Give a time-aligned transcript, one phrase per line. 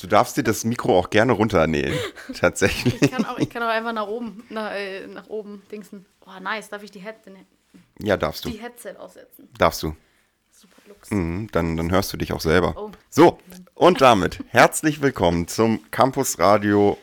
[0.00, 1.92] Du darfst dir das Mikro auch gerne runternähen.
[2.34, 3.02] Tatsächlich.
[3.02, 6.06] Ich kann auch, ich kann auch einfach nach oben, nach, äh, nach oben dingsen.
[6.24, 6.68] Oh, nice.
[6.68, 7.16] Darf ich die, Head
[8.00, 8.50] ja, darfst du.
[8.50, 9.48] die Headset aufsetzen?
[9.58, 9.96] Darfst du.
[10.50, 11.10] Super Lux.
[11.10, 12.74] Mhm, dann, dann hörst du dich auch selber.
[12.76, 12.90] Oh.
[13.10, 13.38] So,
[13.74, 16.96] und damit herzlich willkommen zum Campus Radio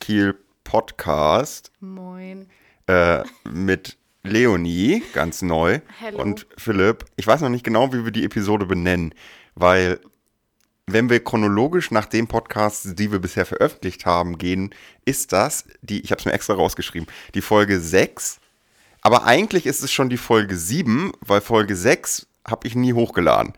[0.00, 2.48] Kiel Podcast Moin.
[2.88, 6.20] äh, mit Leonie, ganz neu, Hello.
[6.20, 7.04] und Philipp.
[7.16, 9.14] Ich weiß noch nicht genau, wie wir die Episode benennen,
[9.54, 10.00] weil
[10.86, 16.00] wenn wir chronologisch nach den Podcasts, die wir bisher veröffentlicht haben, gehen, ist das die,
[16.00, 18.40] ich habe es mir extra rausgeschrieben, die Folge 6.
[19.02, 23.54] Aber eigentlich ist es schon die Folge 7, weil Folge 6 habe ich nie hochgeladen.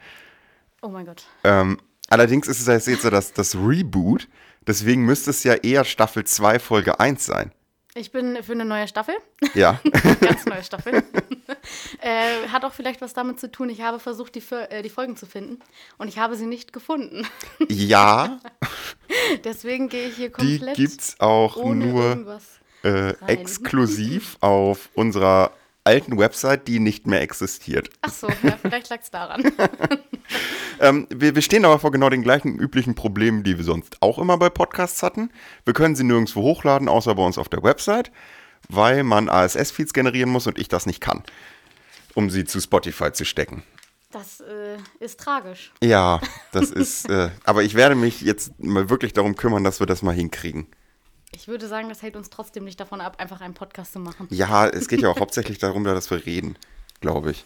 [0.83, 1.25] Oh mein Gott.
[1.45, 4.29] Ähm, allerdings ist es jetzt so das, das Reboot,
[4.67, 7.53] deswegen müsste es ja eher Staffel 2, Folge 1 sein.
[7.95, 9.15] Ich bin für eine neue Staffel.
[9.55, 9.79] Ja.
[10.21, 10.95] Ganz neue Staffel.
[12.01, 13.69] äh, hat auch vielleicht was damit zu tun.
[13.69, 15.61] Ich habe versucht, die, äh, die Folgen zu finden
[15.99, 17.27] und ich habe sie nicht gefunden.
[17.69, 18.39] ja,
[19.45, 22.45] Deswegen gehe ich hier die komplett gibt's auch nur
[22.83, 25.53] äh, exklusiv auf unserer
[25.85, 27.91] alten Website, die nicht mehr existiert.
[28.03, 29.45] Ach so, ja, vielleicht lag es daran.
[30.81, 34.19] Ähm, wir, wir stehen aber vor genau den gleichen üblichen Problemen, die wir sonst auch
[34.19, 35.31] immer bei Podcasts hatten.
[35.65, 38.11] Wir können sie nirgendwo hochladen, außer bei uns auf der Website,
[38.69, 41.23] weil man ASS-Feeds generieren muss und ich das nicht kann,
[42.15, 43.63] um sie zu Spotify zu stecken.
[44.11, 45.73] Das äh, ist tragisch.
[45.83, 47.09] Ja, das ist.
[47.09, 50.67] äh, aber ich werde mich jetzt mal wirklich darum kümmern, dass wir das mal hinkriegen.
[51.35, 54.27] Ich würde sagen, das hält uns trotzdem nicht davon ab, einfach einen Podcast zu machen.
[54.31, 56.57] Ja, es geht ja auch hauptsächlich darum, dass wir reden,
[57.01, 57.45] glaube ich.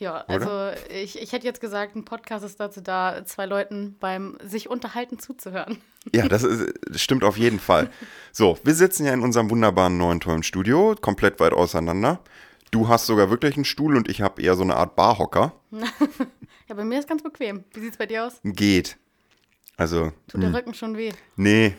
[0.00, 4.38] Ja, also ich, ich hätte jetzt gesagt, ein Podcast ist dazu da, zwei Leuten beim
[4.42, 5.78] sich unterhalten zuzuhören.
[6.14, 7.90] Ja, das, ist, das stimmt auf jeden Fall.
[8.32, 12.20] So, wir sitzen ja in unserem wunderbaren neuen tollen Studio, komplett weit auseinander.
[12.70, 15.52] Du hast sogar wirklich einen Stuhl und ich habe eher so eine Art Barhocker.
[16.68, 17.64] Ja, bei mir ist ganz bequem.
[17.74, 18.40] Wie sieht's bei dir aus?
[18.42, 18.96] Geht.
[19.76, 21.12] Also, Tut der Rücken schon weh?
[21.36, 21.74] nee.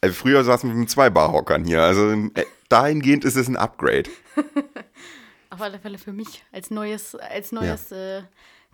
[0.00, 1.82] Also früher saßen wir mit zwei Barhockern hier.
[1.82, 4.10] Also äh, dahingehend ist es ein Upgrade.
[5.50, 8.22] Auf alle Fälle für mich als neues, als neues äh,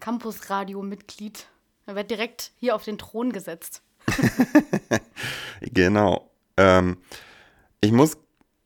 [0.01, 1.47] Campus-Radio-Mitglied.
[1.85, 3.83] Er wird direkt hier auf den Thron gesetzt.
[5.61, 6.31] Genau.
[6.57, 6.97] Ähm,
[7.81, 8.17] ich muss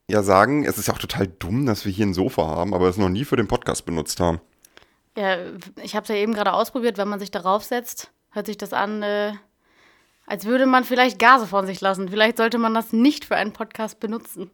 [0.09, 2.89] ja sagen, es ist ja auch total dumm, dass wir hier ein Sofa haben, aber
[2.89, 4.41] es noch nie für den Podcast benutzt haben.
[5.17, 5.39] Ja,
[5.83, 8.73] ich habe es ja eben gerade ausprobiert, wenn man sich darauf setzt, hört sich das
[8.73, 9.33] an, äh,
[10.27, 12.09] als würde man vielleicht Gase von sich lassen.
[12.09, 14.51] Vielleicht sollte man das nicht für einen Podcast benutzen.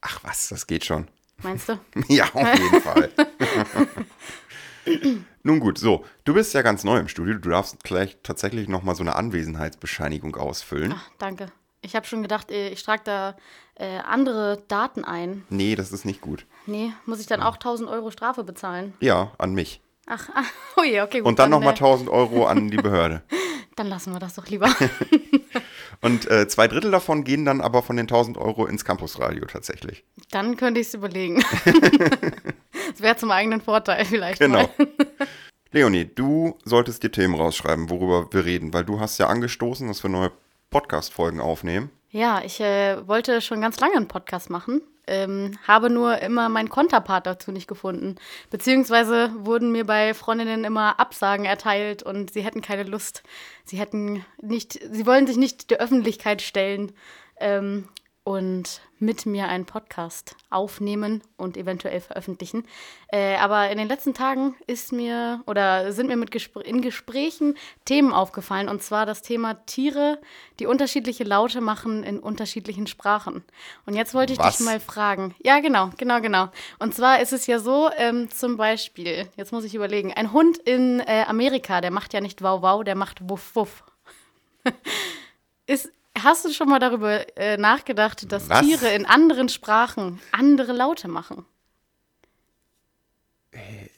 [0.00, 1.08] Ach was, das geht schon.
[1.42, 1.78] Meinst du?
[2.08, 3.10] Ja, auf jeden Fall.
[5.44, 7.34] Nun gut, so, du bist ja ganz neu im Studio.
[7.34, 10.94] Du darfst gleich tatsächlich nochmal so eine Anwesenheitsbescheinigung ausfüllen.
[10.96, 11.46] Ach, danke.
[11.80, 13.36] Ich habe schon gedacht, äh, ich trage da
[13.74, 15.44] äh, andere Daten ein.
[15.50, 16.46] Nee, das ist nicht gut.
[16.66, 18.94] Nee, muss ich dann auch 1000 Euro Strafe bezahlen?
[19.00, 19.80] Ja, an mich.
[20.14, 20.44] Ach, ah,
[20.76, 21.28] oh je, okay, gut.
[21.28, 23.22] Und dann nochmal äh, 1000 Euro an die Behörde.
[23.76, 24.68] Dann lassen wir das doch lieber.
[26.02, 30.04] Und äh, zwei Drittel davon gehen dann aber von den 1000 Euro ins Campusradio tatsächlich.
[30.30, 31.42] Dann könnte ich es überlegen.
[31.64, 34.40] Das wäre zum eigenen Vorteil vielleicht.
[34.40, 34.68] Genau.
[34.76, 34.88] Mal.
[35.70, 40.02] Leonie, du solltest dir Themen rausschreiben, worüber wir reden, weil du hast ja angestoßen, dass
[40.02, 40.32] wir neue
[40.70, 41.90] Podcast-Folgen aufnehmen.
[42.14, 46.68] Ja, ich äh, wollte schon ganz lange einen Podcast machen, ähm, habe nur immer meinen
[46.68, 48.16] Konterpart dazu nicht gefunden.
[48.50, 53.22] Beziehungsweise wurden mir bei Freundinnen immer Absagen erteilt und sie hätten keine Lust.
[53.64, 56.92] Sie hätten nicht, sie wollen sich nicht der Öffentlichkeit stellen
[57.40, 57.88] ähm,
[58.24, 62.64] und mit mir einen Podcast aufnehmen und eventuell veröffentlichen.
[63.08, 67.56] Äh, aber in den letzten Tagen ist mir oder sind mir mit Gespr in Gesprächen
[67.84, 70.20] Themen aufgefallen und zwar das Thema Tiere,
[70.60, 73.42] die unterschiedliche Laute machen in unterschiedlichen Sprachen.
[73.86, 74.58] Und jetzt wollte ich Was?
[74.58, 75.34] dich mal fragen.
[75.42, 76.48] Ja, genau, genau, genau.
[76.78, 80.58] Und zwar ist es ja so, ähm, zum Beispiel, jetzt muss ich überlegen, ein Hund
[80.58, 83.82] in äh, Amerika, der macht ja nicht Wow Wow, der macht Wuff Wuff.
[86.22, 88.60] hast du schon mal darüber äh, nachgedacht, dass Was?
[88.60, 91.44] Tiere in anderen Sprachen andere Laute machen?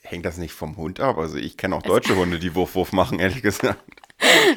[0.02, 1.16] Hängt das nicht vom Hund ab?
[1.18, 3.80] Also ich kenne auch deutsche Hunde, die Wurf-Wurf machen, ehrlich gesagt.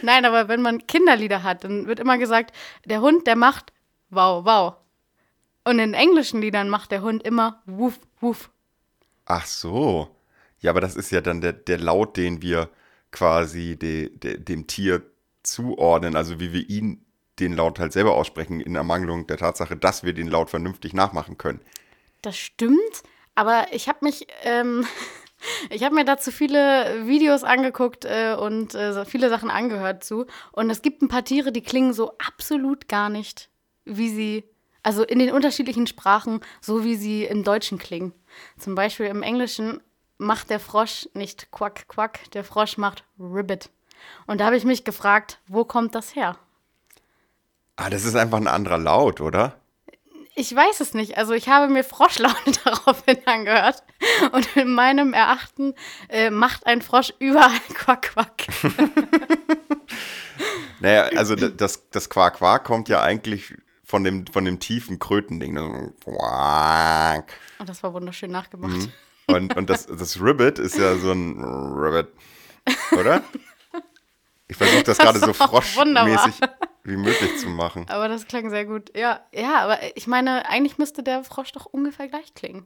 [0.01, 2.55] Nein, aber wenn man Kinderlieder hat, dann wird immer gesagt,
[2.85, 3.73] der Hund, der macht
[4.09, 4.75] Wow Wow.
[5.63, 8.49] Und in englischen Liedern macht der Hund immer Wuff Wuff.
[9.25, 10.15] Ach so.
[10.59, 12.69] Ja, aber das ist ja dann der, der Laut, den wir
[13.11, 15.03] quasi de, de, dem Tier
[15.43, 17.05] zuordnen, also wie wir ihn
[17.39, 21.37] den Laut halt selber aussprechen, in Ermangelung der Tatsache, dass wir den Laut vernünftig nachmachen
[21.37, 21.61] können.
[22.21, 23.03] Das stimmt,
[23.35, 24.85] aber ich habe mich, ähm,
[25.69, 30.25] ich habe mir dazu viele Videos angeguckt äh, und äh, viele Sachen angehört zu.
[30.51, 33.49] Und es gibt ein paar Tiere, die klingen so absolut gar nicht,
[33.85, 34.43] wie sie,
[34.83, 38.13] also in den unterschiedlichen Sprachen, so wie sie im Deutschen klingen.
[38.57, 39.81] Zum Beispiel im Englischen
[40.17, 43.69] macht der Frosch nicht Quack Quack, der Frosch macht Ribbit.
[44.25, 46.37] Und da habe ich mich gefragt, wo kommt das her?
[47.77, 49.55] Ah, das ist einfach ein anderer Laut, oder?
[50.35, 51.17] Ich weiß es nicht.
[51.17, 53.83] Also ich habe mir Froschlaune daraufhin angehört.
[54.33, 55.73] Und in meinem Erachten
[56.09, 58.47] äh, macht ein Frosch überall Quack Quack.
[60.79, 65.55] Naja, also das, das Quark-Quark kommt ja eigentlich von dem, von dem tiefen Krötending.
[66.03, 67.33] Quack.
[67.57, 68.75] Und das war wunderschön nachgemacht.
[68.75, 68.91] Mhm.
[69.25, 72.13] Und, und das, das Ribbit ist ja so ein Ribbit,
[72.91, 73.23] oder?
[74.47, 76.39] Ich versuche das, Das gerade so froschmäßig
[76.83, 77.85] wie möglich zu machen.
[77.89, 78.95] Aber das klang sehr gut.
[78.95, 82.65] Ja, ja, aber ich meine, eigentlich müsste der Frosch doch ungefähr gleich klingen.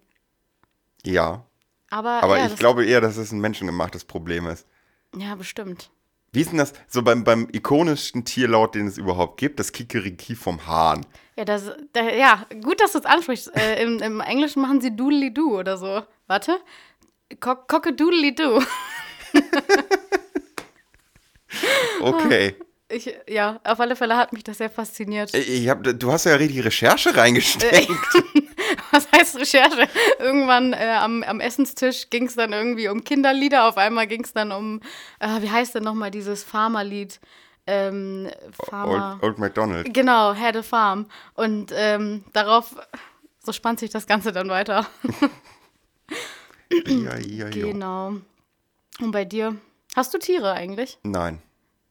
[1.03, 1.43] Ja,
[1.89, 4.67] Aber, aber ja, ich glaube eher, dass es ein menschengemachtes Problem ist.
[5.15, 5.89] Ja, bestimmt.
[6.31, 10.35] Wie ist denn das so beim, beim ikonischsten Tierlaut, den es überhaupt gibt, das Kikeriki
[10.35, 11.05] vom Hahn?
[11.35, 13.53] Ja, das, da, ja gut, dass du es ansprichst.
[13.57, 16.03] äh, im, Im Englischen machen sie Doodly-Doo oder so.
[16.27, 16.59] Warte.
[17.39, 18.61] Cock Cockadoodly-Doo.
[22.01, 22.55] Okay.
[22.89, 25.33] Ich, ja, auf alle Fälle hat mich das sehr fasziniert.
[25.33, 27.87] Ich hab, du hast ja richtig Recherche reingesteckt.
[28.91, 29.87] Was heißt Recherche?
[30.19, 33.65] Irgendwann äh, am, am Essenstisch ging es dann irgendwie um Kinderlieder.
[33.65, 34.81] Auf einmal ging es dann um,
[35.19, 37.21] äh, wie heißt denn nochmal dieses Farmerlied?
[37.65, 38.29] Ähm,
[38.69, 39.13] Farmer.
[39.13, 39.93] Old, Old MacDonald.
[39.93, 41.05] Genau, Had a Farm.
[41.35, 42.75] Und ähm, darauf,
[43.39, 44.85] so spannt sich das Ganze dann weiter.
[46.87, 47.49] Ja, ja, ja.
[47.49, 48.13] Genau.
[48.99, 49.57] Und bei dir?
[49.95, 50.99] Hast du Tiere eigentlich?
[51.03, 51.41] Nein.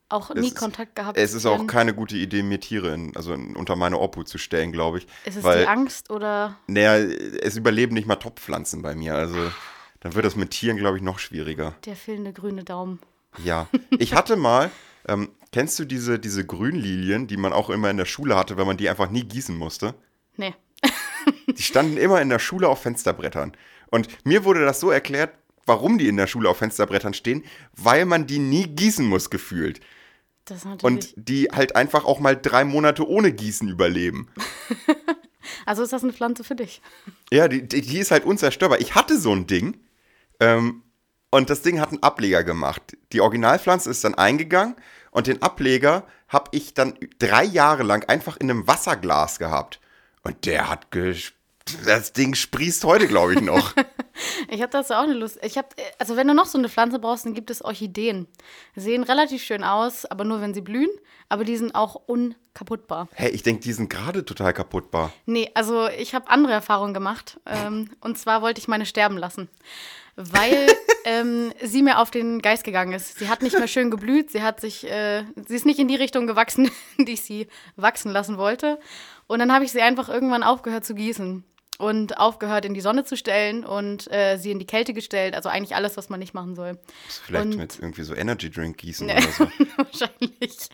[0.08, 1.16] Auch Es nie ist- Kontakt gehabt?
[1.18, 4.38] Es ist auch keine gute Idee, mir Tiere in, also in, unter meine Obhut zu
[4.38, 5.06] stellen, glaube ich.
[5.24, 6.56] Ist es weil, die Angst oder?
[6.66, 9.14] Naja, es überleben nicht mal Topfpflanzen bei mir.
[9.14, 9.36] Also
[10.00, 11.74] dann wird das mit Tieren, glaube ich, noch schwieriger.
[11.84, 12.98] Der fehlende grüne Daumen.
[13.44, 13.68] Ja.
[13.98, 14.70] Ich hatte mal,
[15.06, 18.66] ähm, kennst du diese, diese Grünlilien, die man auch immer in der Schule hatte, wenn
[18.66, 19.94] man die einfach nie gießen musste?
[20.36, 20.54] Nee.
[21.46, 23.52] Die standen immer in der Schule auf Fensterbrettern.
[23.90, 25.30] Und mir wurde das so erklärt,
[25.66, 27.44] warum die in der Schule auf Fensterbrettern stehen,
[27.76, 29.80] weil man die nie gießen muss, gefühlt.
[30.44, 31.14] Das ist Und natürlich.
[31.16, 34.28] die halt einfach auch mal drei Monate ohne Gießen überleben.
[35.66, 36.82] also ist das eine Pflanze für dich?
[37.30, 38.80] Ja, die, die, die ist halt unzerstörbar.
[38.80, 39.78] Ich hatte so ein Ding
[40.40, 40.82] ähm,
[41.30, 42.96] und das Ding hat einen Ableger gemacht.
[43.12, 44.74] Die Originalpflanze ist dann eingegangen
[45.12, 49.80] und den Ableger habe ich dann drei Jahre lang einfach in einem Wasserglas gehabt.
[50.22, 51.32] Und der hat ges
[51.84, 53.74] das Ding sprießt heute, glaube ich, noch.
[54.48, 55.38] Ich habe dazu auch eine Lust.
[55.42, 55.68] Ich habe,
[55.98, 58.26] also wenn du noch so eine Pflanze brauchst, dann gibt es Orchideen.
[58.74, 60.90] Sehen relativ schön aus, aber nur wenn sie blühen.
[61.28, 63.08] Aber die sind auch unkaputtbar.
[63.14, 65.12] hey, ich denke, die sind gerade total kaputtbar.
[65.26, 67.38] Nee, also ich habe andere Erfahrungen gemacht.
[67.46, 69.48] Ähm, und zwar wollte ich meine sterben lassen.
[70.16, 70.66] Weil
[71.04, 73.18] ähm, sie mir auf den Geist gegangen ist.
[73.18, 75.96] Sie hat nicht mehr schön geblüht, sie hat sich, äh, sie ist nicht in die
[75.96, 77.46] Richtung gewachsen, in die ich sie
[77.76, 78.80] wachsen lassen wollte.
[79.26, 81.44] Und dann habe ich sie einfach irgendwann aufgehört zu gießen
[81.80, 85.34] und aufgehört in die Sonne zu stellen und äh, sie in die Kälte gestellt.
[85.34, 86.78] Also eigentlich alles, was man nicht machen soll.
[87.08, 89.16] Vielleicht Und- mit irgendwie so Energy Drink gießen Ja.
[89.16, 89.44] oder so.
[89.76, 90.68] Wahrscheinlich.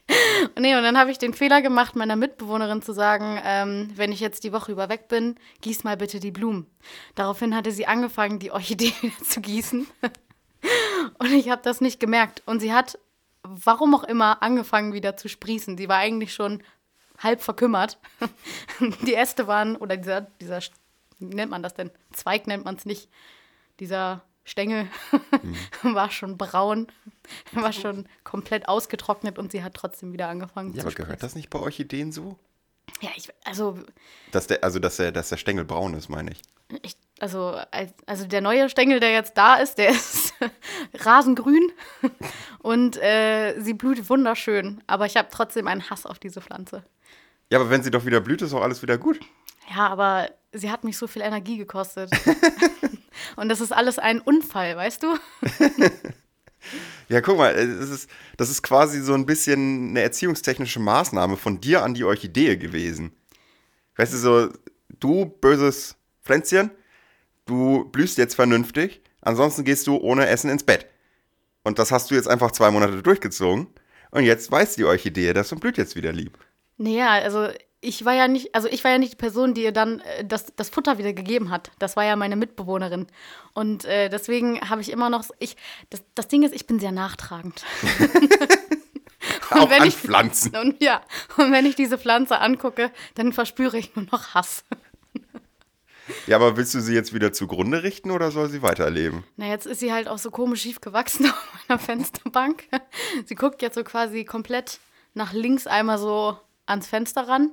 [0.55, 4.13] Und nee, und dann habe ich den Fehler gemacht, meiner Mitbewohnerin zu sagen, ähm, wenn
[4.13, 6.67] ich jetzt die Woche über weg bin, gieß mal bitte die Blumen.
[7.15, 8.93] Daraufhin hatte sie angefangen, die Orchidee
[9.25, 9.87] zu gießen.
[11.19, 12.43] Und ich habe das nicht gemerkt.
[12.47, 12.99] Und sie hat,
[13.43, 15.79] warum auch immer, angefangen wieder zu sprießen.
[15.79, 16.63] Sie war eigentlich schon
[17.19, 17.99] halb verkümmert.
[19.07, 20.61] Die Äste waren, oder dieser, dieser,
[21.19, 21.91] wie nennt man das denn?
[22.13, 23.09] Zweig nennt man es nicht.
[23.81, 24.89] Dieser Stängel
[25.83, 26.87] war schon braun,
[27.53, 31.35] war schon komplett ausgetrocknet und sie hat trotzdem wieder angefangen Ja, zu aber gehört das
[31.35, 32.39] nicht bei Orchideen so?
[33.01, 33.79] Ja, ich, also,
[34.31, 36.43] Dass der, also, dass der, dass der Stängel braun ist, meine ich.
[36.83, 40.33] ich, also, als- also der neue Stängel, der jetzt da ist, der ist
[40.95, 41.73] rasengrün
[42.61, 44.83] und äh, sie blüht wunderschön.
[44.87, 46.85] Aber ich habe trotzdem einen Hass auf diese Pflanze.
[47.51, 49.19] Ja, aber wenn sie doch wieder blüht, ist auch alles wieder gut.
[49.75, 52.11] Ja, aber sie hat mich so viel Energie gekostet.
[53.37, 55.17] und das ist alles ein Unfall, weißt du?
[57.09, 61.61] Ja, guck mal, das ist, das ist quasi so ein bisschen eine erziehungstechnische Maßnahme von
[61.61, 63.13] dir an die Orchidee gewesen.
[63.97, 64.49] Weißt du, so,
[64.99, 66.71] du böses Pflänzchen,
[67.45, 70.87] du blühst jetzt vernünftig, ansonsten gehst du ohne Essen ins Bett.
[71.63, 73.69] Und das hast du jetzt einfach zwei Monate durchgezogen.
[74.11, 76.39] Und jetzt weiß die Orchidee das und blüht jetzt wieder lieb.
[76.77, 77.49] Naja, also
[77.87, 80.25] ich war ja nicht, also ich war ja nicht die Person, die ihr dann äh,
[80.25, 81.71] das, das Futter wieder gegeben hat.
[81.79, 83.07] Das war ja meine Mitbewohnerin.
[83.55, 85.57] Und äh, deswegen habe ich immer noch, ich,
[85.91, 87.65] das, das Ding ist, ich bin sehr nachtragend.
[89.51, 90.57] Auch wenn an ich- Pflanzen.
[90.57, 91.01] Und ja,
[91.37, 94.65] und wenn ich diese Pflanze angucke, dann verspüre ich nur noch Hass.
[96.29, 99.25] Ja, aber willst du sie jetzt wieder zugrunde richten oder soll sie weiterleben?
[99.37, 102.65] Na, jetzt ist sie halt auch so komisch schief gewachsen auf meiner Fensterbank.
[103.25, 104.79] Sie guckt jetzt so quasi komplett
[105.15, 107.53] nach links einmal so ans Fenster ran.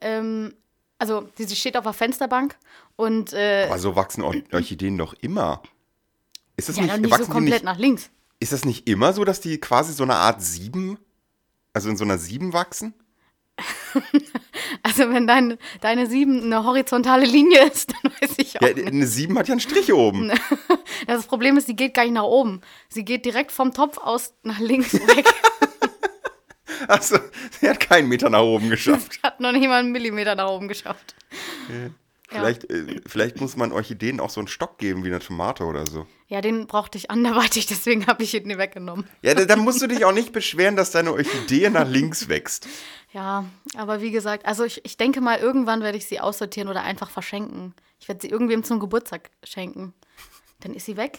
[0.00, 0.54] Ähm,
[0.98, 2.56] also, sie steht auf der Fensterbank
[2.96, 5.62] und äh, Aber so wachsen Or Orchideen doch immer.
[6.56, 8.10] Ist das ja, nicht, nicht wachsen so die komplett nicht nach links.
[8.40, 10.98] Ist das nicht immer so, dass die quasi so eine Art Sieben,
[11.72, 12.94] also in so einer Sieben wachsen?
[14.82, 18.86] Also wenn dein, deine 7 eine horizontale Linie ist, dann weiß ich auch Ja, nicht.
[18.86, 20.32] eine Sieben hat ja einen Strich oben.
[21.06, 22.60] Das Problem ist, sie geht gar nicht nach oben.
[22.88, 25.26] Sie geht direkt vom Topf aus nach links weg.
[26.88, 27.18] Also,
[27.60, 29.18] sie hat keinen Meter nach oben geschafft.
[29.22, 31.14] Hat noch nicht mal einen Millimeter nach oben geschafft.
[32.28, 35.86] Vielleicht, äh, vielleicht muss man Orchideen auch so einen Stock geben wie eine Tomate oder
[35.86, 36.06] so.
[36.28, 39.06] Ja, den brauchte ich anderweitig, deswegen habe ich ihn weggenommen.
[39.22, 42.66] Ja, da- dann musst du dich auch nicht beschweren, dass deine Orchidee nach links wächst.
[43.12, 43.44] Ja,
[43.76, 47.10] aber wie gesagt, also ich, ich denke mal, irgendwann werde ich sie aussortieren oder einfach
[47.10, 47.74] verschenken.
[48.00, 49.94] Ich werde sie irgendwem zum Geburtstag schenken.
[50.64, 51.18] Dann ist sie weg.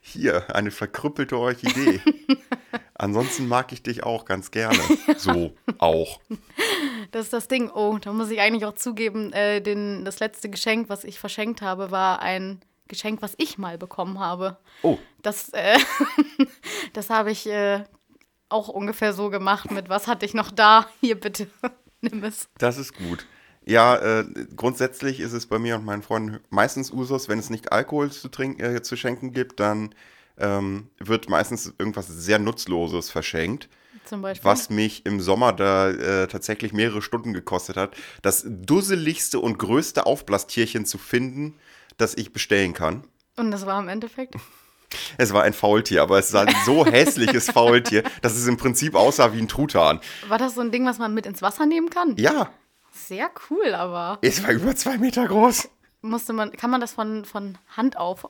[0.00, 2.00] Hier, eine verkrüppelte Orchidee.
[2.94, 4.78] Ansonsten mag ich dich auch ganz gerne.
[5.18, 6.20] So, auch.
[7.10, 7.70] Das ist das Ding.
[7.70, 11.60] Oh, da muss ich eigentlich auch zugeben, äh, den, das letzte Geschenk, was ich verschenkt
[11.62, 14.56] habe, war ein Geschenk, was ich mal bekommen habe.
[14.82, 15.78] Oh, Das, äh,
[16.94, 17.84] das habe ich äh,
[18.48, 20.86] auch ungefähr so gemacht mit, was hatte ich noch da?
[21.00, 21.48] Hier bitte,
[22.00, 22.48] nimm es.
[22.58, 23.26] das ist gut.
[23.66, 27.72] Ja, äh, grundsätzlich ist es bei mir und meinen Freunden meistens Usus, wenn es nicht
[27.72, 29.92] Alkohol zu, trinken, äh, zu schenken gibt, dann
[30.38, 33.68] ähm, wird meistens irgendwas sehr Nutzloses verschenkt.
[34.04, 34.44] Zum Beispiel.
[34.48, 40.06] was mich im Sommer da äh, tatsächlich mehrere Stunden gekostet hat, das dusseligste und größte
[40.06, 41.54] Aufblasstierchen zu finden,
[41.96, 43.02] das ich bestellen kann.
[43.36, 44.36] Und das war im Endeffekt.
[45.18, 48.94] Es war ein Faultier, aber es war ein so hässliches Faultier, dass es im Prinzip
[48.94, 50.00] aussah wie ein Truthahn.
[50.28, 52.14] War das so ein Ding, was man mit ins Wasser nehmen kann?
[52.16, 52.50] Ja,
[52.96, 54.18] Sehr cool, aber.
[54.22, 55.68] es war über zwei Meter groß.
[56.02, 58.24] Musste man, kann man das von, von Hand auf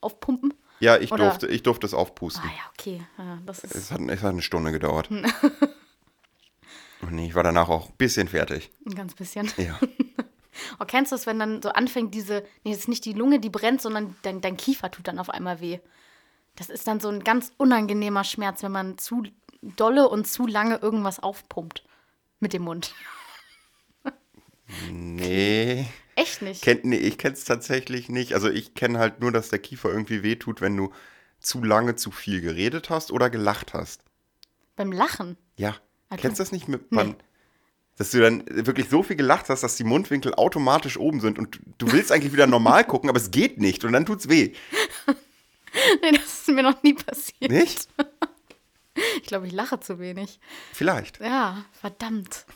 [0.00, 0.54] aufpumpen?
[0.80, 2.42] Ja, ich Oder- durfte, ich durfte es aufpusten.
[2.44, 3.02] Ah ja, okay.
[3.18, 5.08] Ja, das ist Es, hat, es hat eine Stunde gedauert.
[7.00, 8.70] Und ich war danach auch ein bisschen fertig.
[8.86, 9.50] ein ganz bisschen.
[9.56, 9.78] Ja.
[10.78, 13.40] Oh, kennst du es, wenn dann so anfängt, diese, nee, es ist nicht die Lunge,
[13.40, 15.80] die brennt, sondern dein, dein Kiefer tut dann auf einmal weh.
[16.54, 19.24] Das ist dann so ein ganz unangenehmer Schmerz, wenn man zu
[19.62, 21.84] dolle und zu lange irgendwas aufpumpt
[22.38, 22.94] mit dem Mund.
[25.34, 25.86] Nee.
[26.16, 26.62] Echt nicht.
[26.62, 28.34] Kenn, nee, ich kenne es tatsächlich nicht.
[28.34, 30.92] Also ich kenne halt nur, dass der Kiefer irgendwie wehtut, wenn du
[31.40, 34.02] zu lange zu viel geredet hast oder gelacht hast.
[34.76, 35.36] Beim Lachen.
[35.56, 35.76] Ja.
[36.08, 36.96] Also- Kennst du das nicht mit Nee.
[36.98, 37.16] beim,
[37.96, 41.58] dass du dann wirklich so viel gelacht hast, dass die Mundwinkel automatisch oben sind und
[41.78, 44.52] du willst eigentlich wieder normal gucken, aber es geht nicht und dann tut's weh.
[46.02, 47.50] Nee, das ist mir noch nie passiert.
[47.50, 47.88] Nicht?
[49.16, 50.38] Ich glaube, ich lache zu wenig.
[50.72, 51.18] Vielleicht.
[51.20, 52.46] Ja, verdammt.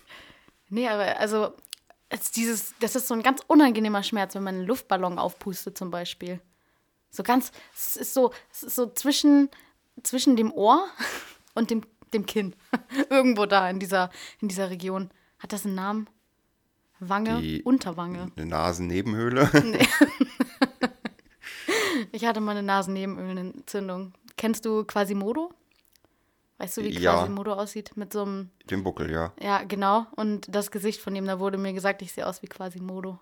[0.69, 1.53] Nee, aber also,
[2.11, 5.91] es dieses, das ist so ein ganz unangenehmer Schmerz, wenn man einen Luftballon aufpustet zum
[5.91, 6.41] Beispiel.
[7.11, 9.49] So ganz, es ist so, es ist so zwischen,
[10.03, 10.87] zwischen dem Ohr
[11.55, 12.55] und dem, dem Kinn.
[13.11, 14.11] Irgendwo da in dieser,
[14.41, 15.11] in dieser Region.
[15.39, 16.09] Hat das einen Namen?
[17.01, 17.41] Wange?
[17.41, 18.31] Die- Unterwange.
[18.37, 19.51] Eine Nasennebenhöhle.
[22.13, 24.13] Ich hatte mal eine Nasennebenhöhlenentzündung.
[24.37, 25.53] Kennst du Quasimodo?
[26.59, 27.15] Weißt du, wie Ja.
[27.15, 27.97] Quasimodo aussieht?
[27.97, 29.33] Mit so einem Den Buckel, ja.
[29.41, 30.07] Ja, genau.
[30.17, 33.19] Und das Gesicht von ihm, da wurde mir gesagt, ich sehe aus wie Quasimodo.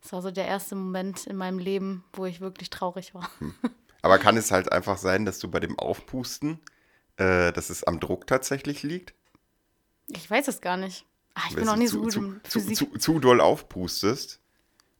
[0.00, 3.28] Das war so der erste Moment in meinem Leben, wo ich wirklich traurig war.
[4.02, 6.60] Aber kann es halt einfach sein, dass du bei dem Aufpusten,
[7.16, 9.12] äh, dass es am Druck tatsächlich liegt?
[10.06, 11.04] Ich weiß es gar nicht.
[11.34, 12.76] Ah, ich bin noch du nie zu, so gut zu, im zu, Physik.
[12.76, 14.40] zu, zu doll aufpustest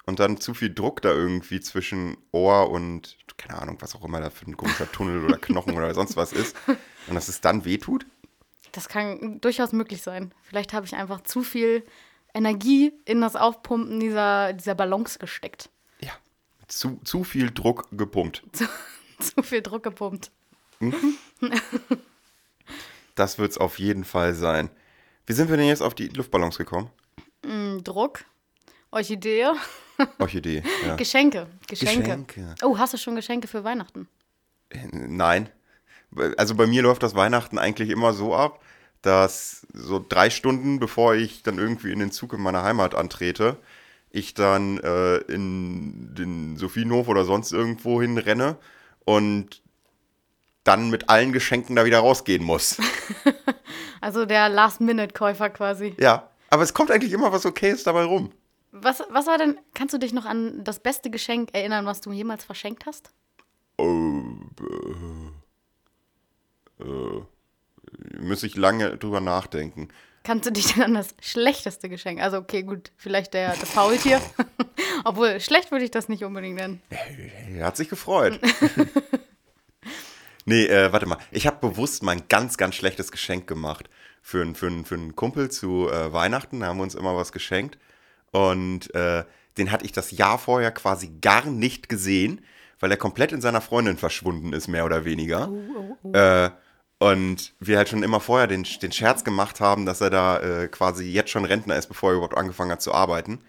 [0.09, 4.23] und dann zu viel Druck da irgendwie zwischen Ohr und, keine Ahnung, was auch immer
[4.23, 6.57] da für ein komischer Tunnel oder Knochen oder sonst was ist.
[6.67, 8.07] Und dass es dann wehtut?
[8.73, 10.33] Das kann durchaus möglich sein.
[10.43, 11.85] Vielleicht habe ich einfach zu viel
[12.33, 15.69] Energie in das Aufpumpen dieser, dieser Ballons gesteckt.
[16.01, 16.13] Ja.
[16.69, 18.43] Zu, zu viel Druck gepumpt.
[19.19, 20.31] zu viel Druck gepumpt.
[23.15, 24.71] Das wird es auf jeden Fall sein.
[25.27, 26.91] Wie sind wir denn jetzt auf die Luftballons gekommen?
[27.45, 28.25] Hm, Druck,
[28.91, 29.49] Orchidee,
[30.19, 30.97] Orchidee, ja.
[30.97, 31.47] Geschenke.
[31.67, 32.03] Geschenke.
[32.03, 32.55] Geschenke.
[32.63, 34.09] Oh, hast du schon Geschenke für Weihnachten?
[34.93, 35.49] Nein.
[36.37, 38.63] Also bei mir läuft das Weihnachten eigentlich immer so ab,
[39.03, 43.57] dass so drei Stunden bevor ich dann irgendwie in den Zug in meiner Heimat antrete,
[44.11, 48.57] ich dann äh, in den Sophienhof oder sonst irgendwo hin renne
[49.05, 49.63] und
[50.65, 52.79] dann mit allen Geschenken da wieder rausgehen muss.
[54.01, 55.95] Also der Last-Minute-Käufer quasi.
[55.99, 56.31] ja.
[56.51, 58.31] Aber es kommt eigentlich immer was Okayes dabei rum.
[58.73, 62.13] Was, was war denn, kannst du dich noch an das beste Geschenk erinnern, was du
[62.13, 63.11] jemals verschenkt hast?
[63.79, 64.25] Oh,
[66.81, 67.23] äh, äh,
[68.21, 69.89] müsste ich lange drüber nachdenken.
[70.25, 72.21] Kannst du dich denn an das schlechteste Geschenk?
[72.21, 74.21] Also, okay, gut, vielleicht der, das Faultier.
[75.05, 76.83] Obwohl, schlecht würde ich das nicht unbedingt nennen.
[77.57, 78.39] Er hat sich gefreut.
[80.45, 81.17] nee, äh, warte mal.
[81.31, 83.89] Ich habe bewusst mal ein ganz, ganz schlechtes Geschenk gemacht.
[84.21, 86.61] Für, einen- für, für einen Kumpel zu äh, Weihnachten.
[86.61, 87.79] Da haben wir uns immer was geschenkt.
[88.31, 89.25] Und äh,
[89.57, 92.45] den hatte ich das Jahr vorher quasi gar nicht gesehen,
[92.81, 95.49] weil er komplett in seiner Freundin verschwunden ist, mehr oder weniger.
[95.51, 96.13] Oh, oh, oh.
[96.13, 96.51] Äh,
[96.99, 100.69] und wir halt schon immer vorher den, den Scherz gemacht haben, dass er da äh,
[100.69, 103.41] quasi jetzt schon Rentner ist, bevor er überhaupt angefangen hat zu arbeiten.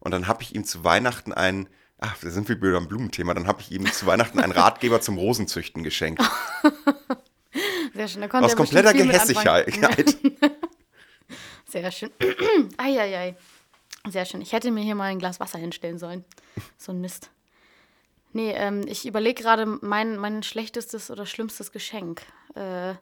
[0.00, 3.34] Und dann habe ich ihm zu Weihnachten einen, ach, da sind wir wieder am Blumenthema,
[3.34, 6.22] dann habe ich ihm zu Weihnachten einen Ratgeber zum Rosenzüchten geschenkt.
[7.94, 8.22] Sehr schön.
[8.22, 8.92] Da konnte Aus er kompletter.
[8.92, 9.72] Gehässigkeit.
[11.66, 12.10] Sehr schön.
[12.76, 13.36] Eieiei.
[14.06, 14.42] Sehr schön.
[14.42, 16.24] Ich hätte mir hier mal ein Glas Wasser hinstellen sollen.
[16.76, 17.30] So ein Mist.
[18.32, 22.22] Nee, ähm, ich überlege gerade mein, mein schlechtestes oder schlimmstes Geschenk.
[22.54, 22.94] Äh,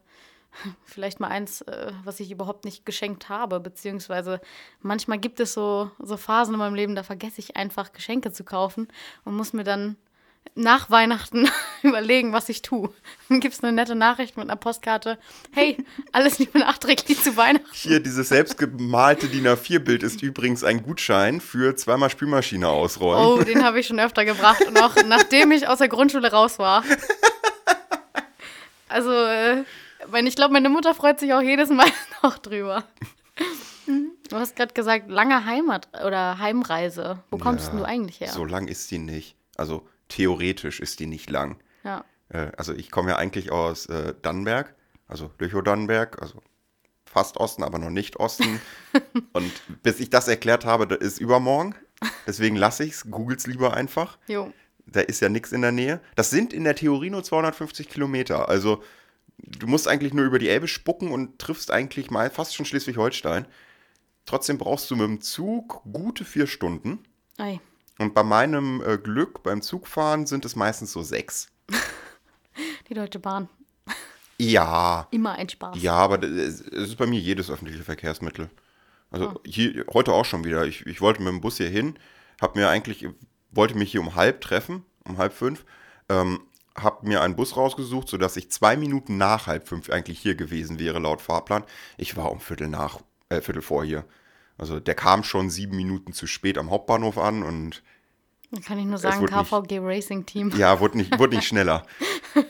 [0.84, 4.40] vielleicht mal eins, äh, was ich überhaupt nicht geschenkt habe, beziehungsweise
[4.80, 8.44] manchmal gibt es so, so Phasen in meinem Leben, da vergesse ich einfach Geschenke zu
[8.44, 8.88] kaufen
[9.24, 9.96] und muss mir dann
[10.54, 11.48] nach Weihnachten
[11.82, 12.92] überlegen, was ich tue.
[13.28, 15.18] Dann gibt es eine nette Nachricht mit einer Postkarte.
[15.52, 15.78] Hey,
[16.12, 17.66] alles Liebe nachträglich zu Weihnachten.
[17.72, 23.40] Hier, dieses selbstgemalte DIN A4-Bild ist übrigens ein Gutschein für zweimal Spülmaschine ausräumen.
[23.40, 26.58] Oh, den habe ich schon öfter gebracht und auch nachdem ich aus der Grundschule raus
[26.58, 26.84] war.
[28.88, 29.64] Also, äh,
[30.24, 31.86] ich glaube, meine Mutter freut sich auch jedes Mal
[32.22, 32.84] noch drüber.
[34.28, 37.22] Du hast gerade gesagt, lange Heimat oder Heimreise.
[37.30, 38.28] Wo kommst Ja, denn du eigentlich her?
[38.28, 39.36] So lang ist die nicht.
[39.56, 41.56] Also theoretisch ist die nicht lang.
[41.84, 42.04] Ja.
[42.28, 44.74] Äh, also ich komme ja eigentlich aus äh, Dannenberg,
[45.08, 46.42] also Lüchow-Dannenberg, also
[47.06, 48.60] fast Osten, aber noch nicht Osten.
[49.32, 49.50] Und
[49.82, 51.74] bis ich das erklärt habe, das ist übermorgen.
[52.26, 54.18] Deswegen lasse ich es, googles lieber einfach.
[54.26, 54.52] Jo.
[54.86, 56.00] Da ist ja nichts in der Nähe.
[56.14, 58.48] Das sind in der Theorie nur 250 Kilometer.
[58.48, 58.82] Also
[59.38, 63.46] du musst eigentlich nur über die Elbe spucken und triffst eigentlich mal fast schon Schleswig-Holstein.
[64.26, 67.04] Trotzdem brauchst du mit dem Zug gute vier Stunden.
[67.38, 67.60] Ei.
[67.98, 71.48] Und bei meinem äh, Glück beim Zugfahren sind es meistens so sechs.
[72.88, 73.48] Die Deutsche Bahn.
[74.38, 75.80] Ja, Immer ein Spaß.
[75.80, 78.50] ja, aber es ist bei mir jedes öffentliche Verkehrsmittel.
[79.10, 80.64] Also hier, heute auch schon wieder.
[80.66, 81.96] Ich, ich wollte mit dem Bus hier hin,
[82.40, 83.06] hab mir eigentlich,
[83.52, 85.64] wollte mich hier um halb treffen, um halb fünf,
[86.08, 86.40] ähm,
[86.74, 90.78] hab mir einen Bus rausgesucht, sodass ich zwei Minuten nach halb fünf eigentlich hier gewesen
[90.78, 91.62] wäre, laut Fahrplan.
[91.98, 94.04] Ich war um Viertel nach, äh, Viertel vor hier.
[94.58, 97.82] Also der kam schon sieben Minuten zu spät am Hauptbahnhof an und
[98.50, 100.50] Dann kann ich nur sagen, wurde nicht- KVG Racing Team.
[100.56, 101.84] ja, wurde nicht, wurde nicht schneller.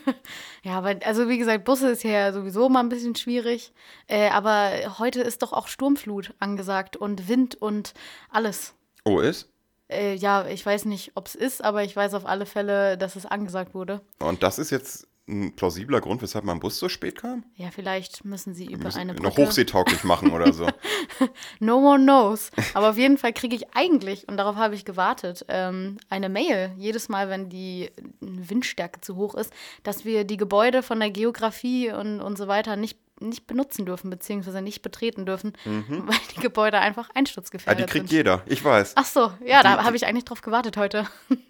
[0.65, 3.73] Ja, aber also wie gesagt, Busse ist ja sowieso mal ein bisschen schwierig.
[4.07, 7.95] Äh, aber heute ist doch auch Sturmflut angesagt und Wind und
[8.31, 8.73] alles.
[9.05, 9.49] Oh, ist?
[9.91, 13.17] Äh, ja, ich weiß nicht, ob es ist, aber ich weiß auf alle Fälle, dass
[13.17, 14.03] es angesagt wurde.
[14.21, 17.45] Und das ist jetzt ein plausibler Grund, weshalb mein Bus so spät kam?
[17.55, 19.47] Ja, vielleicht müssen sie über Müssen eine noch Brücke.
[19.49, 20.67] hochseetauglich machen oder so.
[21.61, 22.51] No one knows.
[22.75, 26.73] Aber auf jeden Fall kriege ich eigentlich, und darauf habe ich gewartet, ähm, eine Mail,
[26.77, 29.53] jedes Mal, wenn die Windstärke zu hoch ist,
[29.85, 34.11] dass wir die Gebäude von der Geografie und, und so weiter nicht, nicht benutzen dürfen,
[34.11, 37.11] beziehungsweise nicht betreten dürfen, weil die Gebäude einfach Mhm.
[37.11, 38.17] Ah, die einsturzgefährdet kriegt sind.
[38.17, 38.95] jeder, ich weiß.
[38.97, 41.07] Ach so, ja, da Die- habe ich eigentlich drauf gewartet heute.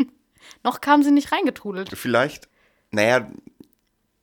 [0.63, 1.89] Noch kam sie nicht reingetrudelt.
[1.97, 2.49] Vielleicht,
[2.91, 3.31] naja,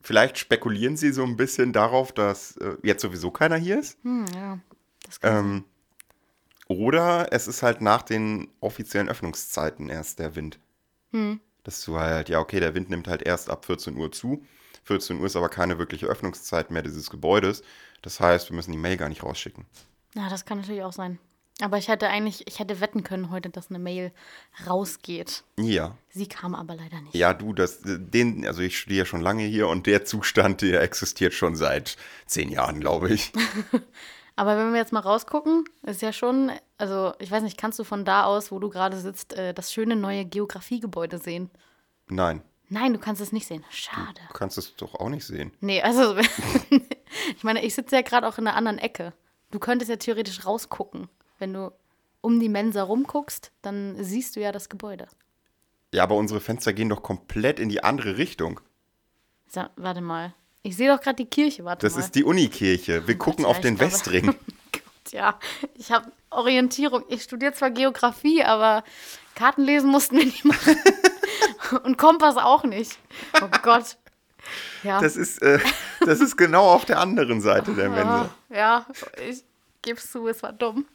[0.10, 3.96] vielleicht spekulieren sie so ein bisschen darauf, dass äh, jetzt sowieso keiner hier ist.
[4.02, 4.58] Hm, ja,
[5.06, 5.66] das kann Ähm,
[6.68, 10.60] oder es ist halt nach den offiziellen Öffnungszeiten erst der Wind.
[11.12, 11.40] Hm.
[11.62, 14.44] Dass du halt, ja, okay, der Wind nimmt halt erst ab 14 Uhr zu.
[14.86, 17.62] 14 Uhr ist aber keine wirkliche Öffnungszeit mehr dieses Gebäudes.
[18.02, 19.68] Das heißt, wir müssen die Mail gar nicht rausschicken.
[20.16, 21.20] Ja, das kann natürlich auch sein.
[21.62, 24.12] Aber ich hätte eigentlich, ich hätte wetten können heute, dass eine Mail
[24.66, 25.44] rausgeht.
[25.58, 25.98] Ja.
[26.10, 27.16] Sie kam aber leider nicht.
[27.16, 31.34] Ja, du, das, den, also ich studiere schon lange hier und der Zustand, der existiert
[31.34, 33.34] schon seit zehn Jahren, glaube ich.
[34.38, 37.84] Aber wenn wir jetzt mal rausgucken, ist ja schon, also ich weiß nicht, kannst du
[37.84, 41.50] von da aus, wo du gerade sitzt, äh, das schöne neue Geografiegebäude sehen?
[42.08, 43.66] Nein, Nein, du kannst es nicht sehen.
[43.70, 44.22] Schade.
[44.28, 45.52] du kannst es doch auch nicht sehen.
[45.60, 46.16] Nee, also
[47.36, 49.14] ich meine, ich sitze ja gerade auch in einer anderen Ecke.
[49.50, 51.10] Du könntest ja theoretisch rausgucken.
[51.40, 51.72] Wenn du
[52.22, 55.08] um die Mensa rumguckst, dann siehst du ja das Gebäude.
[55.94, 58.60] Ja, aber unsere Fenster gehen doch komplett in die andere Richtung.
[59.48, 60.34] So, warte mal.
[60.62, 62.02] Ich sehe doch gerade die Kirche, warte Das mal.
[62.02, 63.08] ist die Unikirche.
[63.08, 64.26] Wir gucken ja, auf den glaube- Westring.
[64.72, 65.40] Gott, ja,
[65.76, 67.04] ich habe Orientierung.
[67.08, 68.84] Ich studiere zwar Geografie, aber
[69.34, 70.76] Karten lesen mussten wir nicht machen.
[71.84, 73.00] Und Kompass auch nicht.
[73.42, 73.98] Oh Gott.
[74.84, 75.00] Ja.
[75.02, 75.60] Das ist, äh,
[76.02, 78.30] das ist genau auf der anderen Seite der Mensa.
[78.50, 78.86] ja, ja,
[79.28, 79.44] ich
[79.82, 80.86] gebe es zu, es war dumm.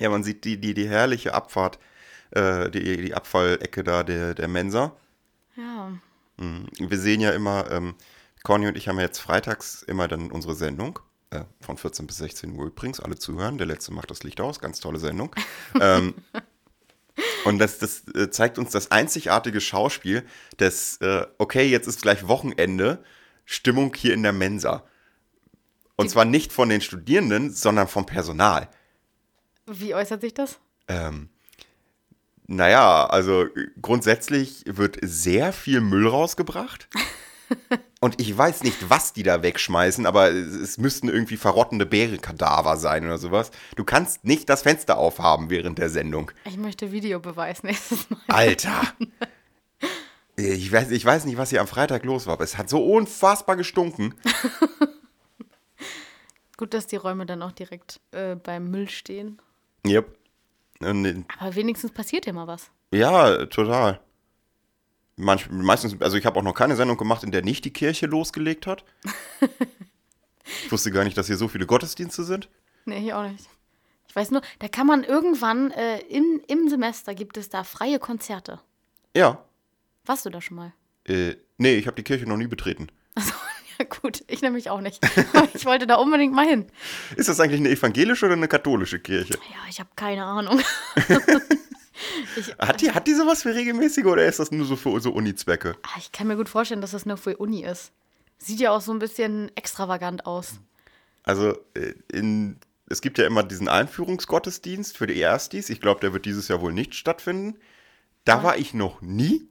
[0.00, 1.78] Ja, man sieht die, die, die herrliche Abfahrt,
[2.30, 4.96] äh, die, die Abfallecke da der, der Mensa.
[5.56, 5.92] Ja.
[6.38, 6.66] Mhm.
[6.78, 7.94] Wir sehen ja immer, ähm,
[8.42, 10.98] Conny und ich haben ja jetzt freitags immer dann unsere Sendung.
[11.28, 13.58] Äh, von 14 bis 16 Uhr übrigens, alle zuhören.
[13.58, 15.36] Der letzte macht das Licht aus, ganz tolle Sendung.
[15.80, 16.14] ähm,
[17.44, 20.24] und das, das äh, zeigt uns das einzigartige Schauspiel
[20.58, 23.04] des, äh, okay, jetzt ist gleich Wochenende,
[23.44, 24.84] Stimmung hier in der Mensa.
[26.00, 28.68] Und zwar nicht von den Studierenden, sondern vom Personal.
[29.66, 30.58] Wie äußert sich das?
[30.88, 31.28] ähm,
[32.46, 36.88] Naja, also äh, grundsätzlich wird sehr viel Müll rausgebracht.
[38.00, 43.04] Und ich weiß nicht, was die da wegschmeißen, aber es, müssten irgendwie verrottende Bärenkadaver sein
[43.04, 43.50] oder sowas.
[43.76, 46.30] Du kannst nicht das Fenster aufhaben während der Sendung.
[46.46, 48.20] Ich möchte Videobeweis nächstes Mal.
[48.28, 48.82] Alter!
[50.36, 52.82] Ich weiß, ich weiß nicht, was hier am Freitag los war, aber es hat so
[52.82, 54.14] unfassbar gestunken.
[56.60, 59.40] Gut, dass die Räume dann auch direkt äh, beim Müll stehen.
[59.86, 60.14] Yep.
[60.80, 62.70] Und, Aber wenigstens passiert ja mal was.
[62.92, 63.98] ja, total.
[65.16, 68.04] Manch, meistens, also ich habe auch noch keine Sendung gemacht, in der nicht die Kirche
[68.04, 68.84] losgelegt hat.
[70.64, 72.50] ich wusste gar nicht, dass hier so viele Gottesdienste sind.
[72.84, 73.48] Nee, ich auch nicht.
[74.08, 77.98] Ich weiß nur, da kann man irgendwann äh, im, im Semester gibt es da freie
[77.98, 78.60] Konzerte.
[79.16, 79.42] Ja.
[80.04, 80.74] Warst du da schon mal?
[81.08, 82.88] Äh, nee, ich habe die Kirche noch nie betreten.
[83.16, 83.24] Ja
[84.02, 85.00] gut, ich nämlich auch nicht.
[85.54, 86.66] Ich wollte da unbedingt mal hin.
[87.16, 89.34] Ist das eigentlich eine evangelische oder eine katholische Kirche?
[89.34, 90.60] Ja, ich habe keine Ahnung.
[92.36, 95.12] ich, Hat die, hat die sowas für regelmäßige oder ist das nur so für so
[95.12, 95.76] Uni-Zwecke?
[95.82, 97.92] Ah, ich kann mir gut vorstellen, dass das nur für Uni ist.
[98.38, 100.60] Sieht ja auch so ein bisschen extravagant aus.
[101.24, 105.68] Also, äh, in, es gibt ja immer diesen Einführungsgottesdienst für die Erstis.
[105.68, 107.58] Ich glaube, der wird dieses Jahr wohl nicht stattfinden.
[108.24, 109.46] Da war ich noch nie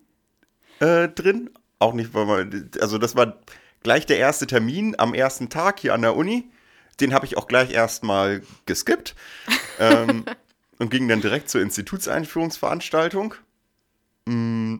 [0.80, 1.52] äh, drin.
[1.78, 3.40] Auch nicht, weil man, also das war
[3.84, 6.50] gleich der erste Termin am ersten Tag hier an der Uni.
[7.00, 9.16] Den habe ich auch gleich erstmal geskippt
[9.80, 10.26] ähm,
[10.80, 13.36] und ging dann direkt zur Institutseinführungsveranstaltung.
[14.26, 14.78] Mm,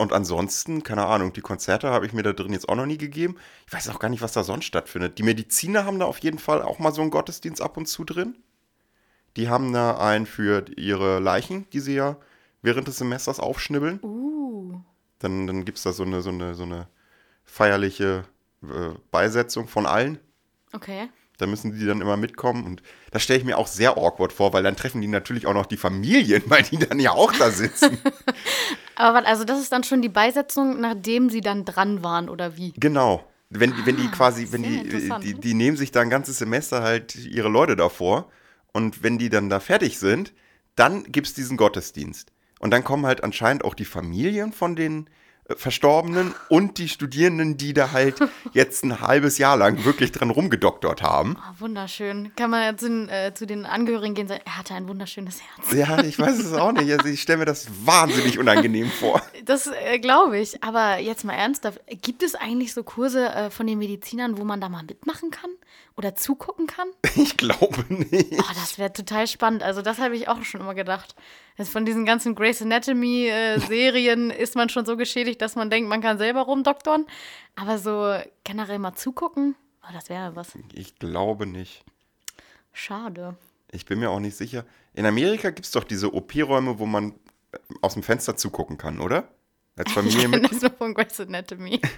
[0.00, 2.98] Und ansonsten, keine Ahnung, die Konzerte habe ich mir da drin jetzt auch noch nie
[2.98, 3.36] gegeben.
[3.66, 5.18] Ich weiß auch gar nicht, was da sonst stattfindet.
[5.18, 8.04] Die Mediziner haben da auf jeden Fall auch mal so einen Gottesdienst ab und zu
[8.04, 8.36] drin.
[9.36, 12.16] Die haben da einen für ihre Leichen, die sie ja
[12.62, 14.00] während des Semesters aufschnibbeln.
[14.02, 14.80] Uh.
[15.18, 16.86] Dann, dann gibt es da so eine, so eine, so eine
[17.48, 18.24] feierliche
[18.62, 20.18] äh, Beisetzung von allen.
[20.72, 21.08] Okay.
[21.38, 22.64] Da müssen die dann immer mitkommen.
[22.64, 22.82] Und
[23.12, 25.66] das stelle ich mir auch sehr awkward vor, weil dann treffen die natürlich auch noch
[25.66, 27.98] die Familien, weil die dann ja auch da sitzen.
[28.96, 32.56] Aber warte, also das ist dann schon die Beisetzung, nachdem sie dann dran waren, oder
[32.56, 32.72] wie?
[32.76, 33.24] genau.
[33.50, 34.82] Wenn, die- wenn die quasi, wenn die,
[35.22, 38.30] die, die nehmen sich da ein ganzes Semester halt ihre Leute davor.
[38.74, 40.34] Und wenn die dann da fertig sind,
[40.76, 42.30] dann gibt es diesen Gottesdienst.
[42.58, 45.08] Und dann kommen halt anscheinend auch die Familien von den
[45.56, 48.16] Verstorbenen und die Studierenden, die da halt
[48.52, 51.36] jetzt ein halbes Jahr lang wirklich dran rumgedoktert haben.
[51.38, 52.32] Ah, wunderschön.
[52.36, 54.88] Kann man ja zu, den, äh, zu den Angehörigen gehen und sagen, er hatte ein
[54.88, 55.72] wunderschönes Herz.
[55.72, 56.92] Ja, ich weiß es auch nicht.
[56.92, 59.22] Also ich stelle mir das wahnsinnig unangenehm vor.
[59.44, 60.62] Das äh, glaube ich.
[60.62, 64.60] Aber jetzt mal ernsthaft, gibt es eigentlich so Kurse äh, von den Medizinern, wo man
[64.60, 65.50] da mal mitmachen kann
[65.96, 66.88] oder zugucken kann?
[67.16, 68.34] Ich glaube nicht.
[68.38, 69.62] Oh, das wäre total spannend.
[69.62, 71.14] Also das habe ich auch schon immer gedacht.
[71.58, 76.00] Also von diesen ganzen Grey's Anatomy-Serien ist man schon so geschädigt, dass man denkt, man
[76.00, 77.06] kann selber rumdoktoren.
[77.56, 80.48] Aber so generell mal zugucken, oh, das wäre was.
[80.72, 81.84] Ich glaube nicht.
[82.72, 83.36] Schade.
[83.70, 84.64] Ich bin mir auch nicht sicher.
[84.94, 87.12] In Amerika gibt es doch diese OP-Räume, wo man
[87.52, 89.28] äh, aus dem Fenster zugucken kann, oder?
[89.76, 90.52] Als Ich kenne Familienmitglied.
[90.52, 91.80] das nur von Grey's Anatomy.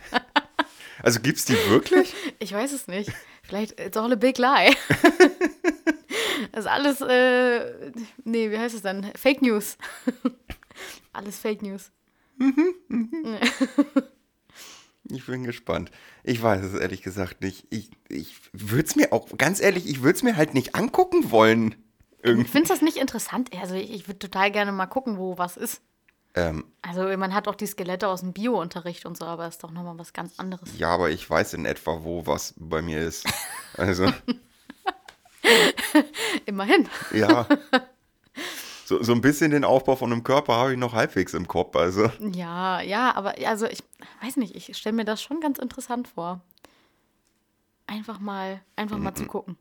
[1.02, 2.12] Also gibt es die wirklich?
[2.40, 3.10] Ich weiß es nicht.
[3.42, 4.76] Vielleicht it's all a big lie.
[6.52, 7.90] Das ist alles, äh,
[8.24, 9.10] nee, wie heißt es dann?
[9.16, 9.78] Fake News.
[11.14, 11.90] Alles Fake News.
[15.12, 15.90] Ich bin gespannt.
[16.22, 17.66] Ich weiß es ehrlich gesagt nicht.
[17.70, 21.30] Ich, ich würde es mir auch, ganz ehrlich, ich würde es mir halt nicht angucken
[21.30, 21.74] wollen.
[22.22, 22.48] Irgendwie.
[22.48, 23.50] Findest du das nicht interessant?
[23.60, 25.80] Also ich, ich würde total gerne mal gucken, wo was ist.
[26.34, 29.72] Ähm, Also man hat auch die Skelette aus dem Bio-Unterricht und so, aber ist doch
[29.72, 30.68] nochmal was ganz anderes.
[30.78, 33.26] ja, aber ich weiß in etwa, wo was bei mir ist.
[33.76, 34.12] Also,
[36.46, 36.88] Immerhin.
[37.12, 37.48] ja.
[38.90, 41.76] So, so ein bisschen den Aufbau von einem Körper habe ich noch halbwegs im Kopf.
[41.76, 43.84] Also, Ja, ja, aber also ich
[44.20, 46.40] weiß nicht, ich stelle mir das schon ganz interessant vor.
[47.86, 49.56] Einfach mal, einfach mal zu gucken.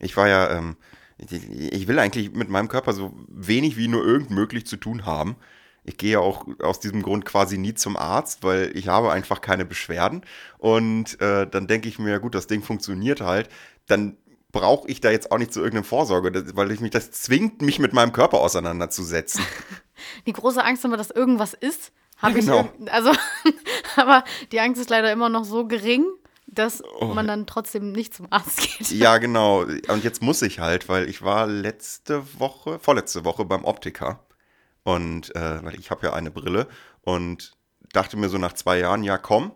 [0.00, 0.78] ich war ja, ähm,
[1.16, 5.06] ich, ich will eigentlich mit meinem Körper so wenig wie nur irgend möglich zu tun
[5.06, 5.36] haben.
[5.84, 9.40] Ich gehe ja auch aus diesem Grund quasi nie zum Arzt, weil ich habe einfach
[9.40, 10.22] keine Beschwerden.
[10.58, 13.48] Und äh, dann denke ich mir, gut, das Ding funktioniert halt.
[13.86, 14.16] Dann
[14.52, 17.78] brauche ich da jetzt auch nicht zu irgendeinem Vorsorge, weil ich mich das zwingt, mich
[17.78, 19.44] mit meinem Körper auseinanderzusetzen.
[20.26, 22.44] Die große Angst immer, dass irgendwas ist, habe Ja, ich.
[22.46, 22.60] genau.
[22.60, 23.12] irg- Also,
[23.96, 26.06] aber die Angst ist leider immer noch so gering,
[26.46, 27.06] dass Oh.
[27.06, 28.90] man dann trotzdem nicht zum Arzt geht.
[28.90, 29.60] Ja, genau.
[29.60, 34.24] Und jetzt muss ich halt, weil ich war letzte Woche, vorletzte Woche beim Optiker.
[34.82, 36.66] Und äh, weil ich habe ja eine Brille
[37.02, 37.52] und
[37.92, 39.52] dachte mir so nach zwei Jahren, ja komm,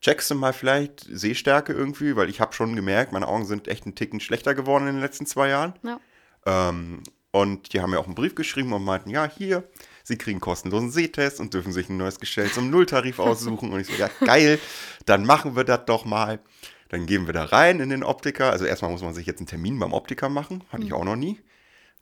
[0.00, 3.84] checkst du mal vielleicht Sehstärke irgendwie, weil ich habe schon gemerkt, meine Augen sind echt
[3.84, 5.74] einen Ticken schlechter geworden in den letzten zwei Jahren.
[5.82, 6.00] Ja.
[6.46, 9.64] Ähm, und die haben mir auch einen Brief geschrieben und meinten, ja, hier,
[10.02, 13.72] sie kriegen kostenlosen Sehtest und dürfen sich ein neues Gestell zum Nulltarif aussuchen.
[13.72, 14.58] Und ich so, ja, geil,
[15.06, 16.40] dann machen wir das doch mal.
[16.88, 18.50] Dann gehen wir da rein in den Optiker.
[18.50, 20.64] Also erstmal muss man sich jetzt einen Termin beim Optiker machen.
[20.72, 21.40] Hatte ich auch noch nie.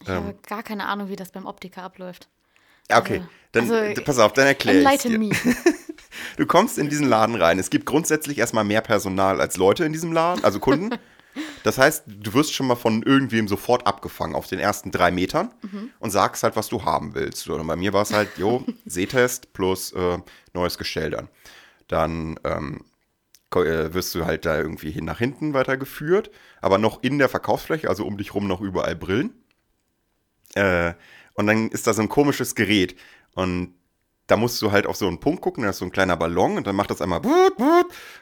[0.00, 2.28] Ich habe gar keine Ahnung, wie das beim Optiker abläuft.
[2.90, 3.22] Ja, okay.
[3.52, 5.18] Dann Also, pass auf, dann erkläre ich Enlighten dir.
[5.18, 5.30] me.
[6.36, 7.58] Du kommst in diesen Laden rein.
[7.58, 10.98] Es gibt grundsätzlich erstmal mehr Personal als Leute in diesem Laden, also Kunden.
[11.62, 15.52] Das heißt, du wirst schon mal von irgendwem sofort abgefangen auf den ersten drei Metern
[16.00, 17.48] und sagst halt, was du haben willst.
[17.48, 20.18] Und bei mir war es halt, jo, Sehtest plus äh,
[20.52, 21.28] neues Gestell dann.
[21.86, 22.84] Dann ähm,
[23.54, 27.88] äh, wirst du halt da irgendwie hin nach hinten weitergeführt, aber noch in der Verkaufsfläche,
[27.88, 29.32] also um dich rum noch überall Brillen.
[30.54, 30.94] Äh,
[31.34, 32.96] und dann ist da so ein komisches Gerät.
[33.34, 33.74] Und
[34.28, 36.56] da musst du halt auf so einen Punkt gucken, da ist so ein kleiner Ballon
[36.58, 37.20] und dann macht das einmal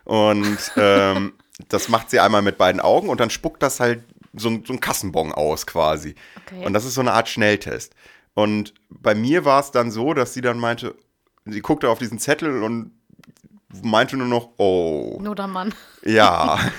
[0.05, 1.33] und ähm,
[1.69, 4.03] das macht sie einmal mit beiden Augen und dann spuckt das halt
[4.35, 6.15] so, ein- so ein Kassenbon aus quasi.
[6.47, 6.65] Okay.
[6.65, 7.95] Und das ist so eine Art Schnelltest.
[8.35, 10.95] Und bei mir war es dann so, dass sie dann meinte,
[11.47, 12.93] sie guckte auf diesen Zettel und
[13.83, 15.75] meinte nur noch, oh, Nodermann.
[16.05, 16.59] ja.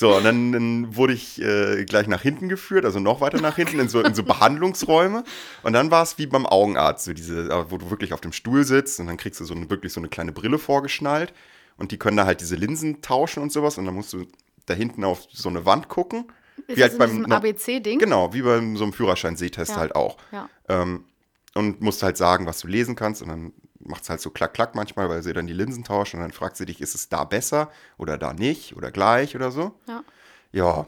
[0.00, 3.56] So, und dann, dann wurde ich äh, gleich nach hinten geführt, also noch weiter nach
[3.56, 5.24] hinten, in so, in so Behandlungsräume.
[5.62, 8.32] Und dann war es wie beim Augenarzt, so diese, äh, wo du wirklich auf dem
[8.32, 11.34] Stuhl sitzt und dann kriegst du so eine, wirklich so eine kleine Brille vorgeschnallt.
[11.76, 13.76] Und die können da halt diese Linsen tauschen und sowas.
[13.76, 14.24] Und dann musst du
[14.64, 16.32] da hinten auf so eine Wand gucken.
[16.66, 17.98] Ist wie halt beim ABC-Ding?
[17.98, 19.76] Genau, wie bei so einem Führerschein-Sehtest Ja.
[19.76, 20.16] halt auch.
[20.32, 20.48] Ja.
[20.70, 21.04] Ähm,
[21.52, 23.20] und musst halt sagen, was du lesen kannst.
[23.20, 26.16] Und dann macht es halt so klack, klack manchmal, weil sie dann die Linsen tauschen.
[26.16, 29.50] Und dann fragt sie dich, ist es da besser oder da nicht oder gleich oder
[29.50, 29.74] so.
[29.88, 30.04] Ja.
[30.52, 30.86] Ja.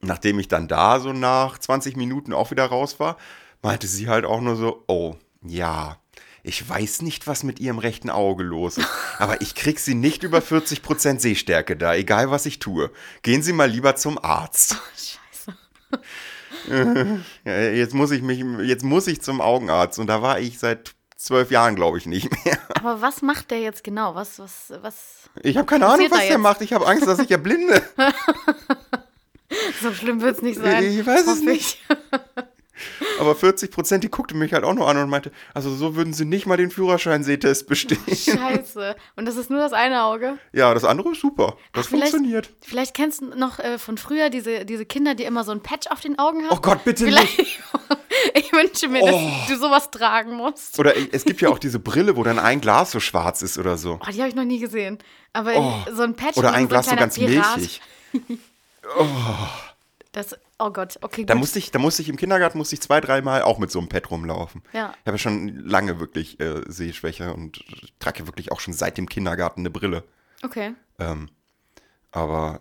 [0.00, 3.16] Nachdem ich dann da so nach 20 Minuten auch wieder raus war,
[3.62, 5.98] meinte sie halt auch nur so, oh, ja.
[6.46, 10.24] Ich weiß nicht, was mit ihrem rechten Auge los ist, aber ich krieg sie nicht
[10.24, 12.90] über 40% Sehstärke da, egal was ich tue.
[13.22, 14.76] Gehen Sie mal lieber zum Arzt.
[14.94, 15.20] Scheiße.
[17.44, 20.94] Ja, jetzt muss ich mich, jetzt muss ich zum Augenarzt und da war ich seit
[21.24, 22.58] zwölf Jahren, glaube ich, nicht mehr.
[22.74, 24.14] Aber was macht der jetzt genau?
[24.14, 24.94] Was, was, was?
[25.42, 26.60] Ich habe keine Ahnung, was der macht.
[26.60, 27.82] Ich habe Angst, dass ich erblinde.
[29.80, 30.82] So schlimm wird es nicht sein.
[30.82, 31.80] Ich weiß es ich.
[33.20, 36.12] Aber 40 Prozent, die guckte mich halt auch nur an und meinte, also so würden
[36.12, 37.98] sie nicht mal den Führerschein-Sehtest bestehen.
[38.08, 38.96] Scheiße.
[39.16, 40.38] Und das ist nur das eine Auge?
[40.52, 41.56] Ja, das andere ist super.
[41.72, 42.50] Das Ach, vielleicht- funktioniert.
[42.62, 45.86] Vielleicht kennst du noch äh, von früher diese, diese Kinder, die immer so ein Patch
[45.90, 46.56] auf den Augen haben.
[46.56, 47.60] Oh Gott, bitte Vielleicht, nicht.
[48.34, 49.06] ich wünsche mir, Oh.
[49.06, 50.78] dass du sowas tragen musst.
[50.78, 53.76] Oder es gibt ja auch diese Brille, wo dann ein Glas so schwarz ist oder
[53.76, 54.00] so.
[54.02, 54.98] Oh, die habe ich noch nie gesehen.
[55.32, 55.74] Aber Oh.
[55.94, 57.80] so ein Patch Oder ein Glas so kleiner ganz Pirat, milchig.
[60.12, 61.40] Das, oh Gott, okay, Da gut.
[61.40, 63.88] musste ich, da musste ich im Kindergarten musste ich zwei, dreimal auch mit so einem
[63.88, 64.62] Pad rumlaufen.
[64.72, 64.92] Ja.
[65.00, 67.64] Ich habe ja schon lange wirklich äh, Sehschwäche und
[67.98, 70.04] trage wirklich auch schon seit dem Kindergarten eine Brille.
[70.42, 70.74] okay.
[70.98, 71.28] Ähm,
[72.12, 72.60] aber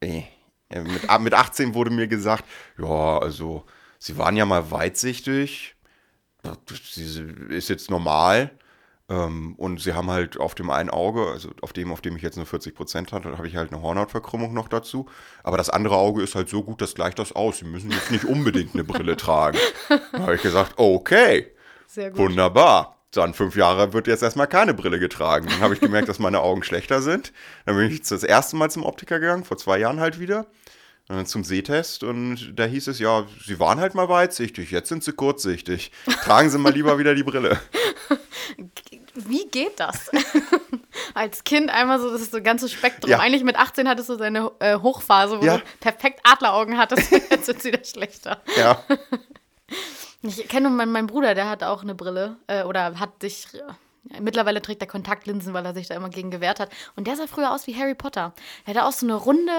[0.00, 0.26] ey,
[0.70, 2.44] äh, mit, mit 18 wurde mir gesagt,
[2.78, 3.64] ja, also
[3.98, 5.76] sie waren ja mal weitsichtig,
[6.42, 8.50] das ist jetzt normal.
[9.12, 12.22] Ähm, und sie haben halt auf dem einen Auge, also auf dem, auf dem ich
[12.22, 15.06] jetzt nur 40 Prozent hatte, habe ich halt eine Hornhautverkrümmung noch dazu.
[15.42, 17.58] Aber das andere Auge ist halt so gut, das gleicht das aus.
[17.58, 19.58] Sie müssen jetzt nicht unbedingt eine Brille tragen.
[20.12, 21.52] Da habe ich gesagt, okay,
[21.86, 22.18] Sehr gut.
[22.20, 22.96] Wunderbar.
[23.10, 25.46] Dann fünf Jahre wird jetzt erstmal keine Brille getragen.
[25.48, 27.32] Dann habe ich gemerkt, dass meine Augen schlechter sind.
[27.66, 30.46] Dann bin ich das erste Mal zum Optiker gegangen, vor zwei Jahren halt wieder.
[31.08, 35.02] Dann zum Sehtest und da hieß es, ja, sie waren halt mal weitsichtig, jetzt sind
[35.02, 35.90] sie kurzsichtig.
[36.24, 37.60] Tragen Sie mal lieber wieder die Brille.
[39.28, 40.10] Wie geht das?
[41.14, 43.10] Als Kind einmal so das ein ganzes Spektrum.
[43.10, 43.18] Ja.
[43.18, 45.58] Eigentlich mit 18 hattest du deine äh, Hochphase, wo Ja.
[45.58, 47.10] du perfekt Adleraugen hattest.
[47.30, 48.42] Jetzt sind sie wieder schlechter.
[48.56, 48.82] Ja,
[50.22, 53.48] Ich kenne meinen, meinen Bruder, der hat auch eine Brille äh, oder hat sich.
[53.52, 56.70] Ja, mittlerweile trägt er Kontaktlinsen, weil er sich da immer gegen gewehrt hat.
[56.96, 58.32] Und der sah früher aus wie Harry Potter.
[58.64, 59.52] Er hatte auch so eine runde,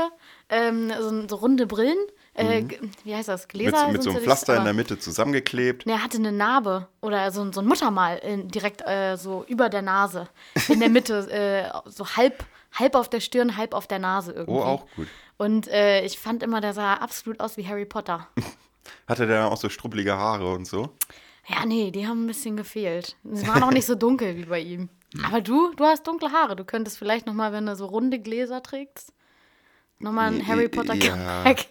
[0.50, 1.98] ähm, so, so runde Brillen.
[2.36, 3.42] Äh, g- Wie heißt das?
[3.44, 3.88] mit, Gläser?
[3.90, 5.86] mit so sind einem Pflaster in der Mitte zusammengeklebt.
[5.86, 9.46] Ne, er hatte eine Narbe oder so, ein- so ein Muttermal in, direkt äh, so
[9.48, 10.28] über der Nase.
[10.68, 12.44] In der Mitte, äh, so halb,
[12.74, 14.60] halb auf der Stirn, halb auf der Nase irgendwie.
[14.60, 15.08] Oh, auch gut.
[15.38, 18.28] Und äh, ich fand immer, der sah absolut aus wie Harry Potter.
[19.08, 20.90] Hatte der auch so strubbelige Haare und so?
[21.48, 23.16] Ja, nee, die haben ein bisschen gefehlt.
[23.24, 24.90] Sie waren auch nicht so dunkel wie bei ihm.
[25.26, 26.56] Aber du, du hast dunkle Haare.
[26.56, 29.14] Du könntest vielleicht noch mal, wenn du so runde Gläser trägst,
[30.00, 30.48] noch mal ein Ja.
[30.48, 31.68] Harry Potter Comeback.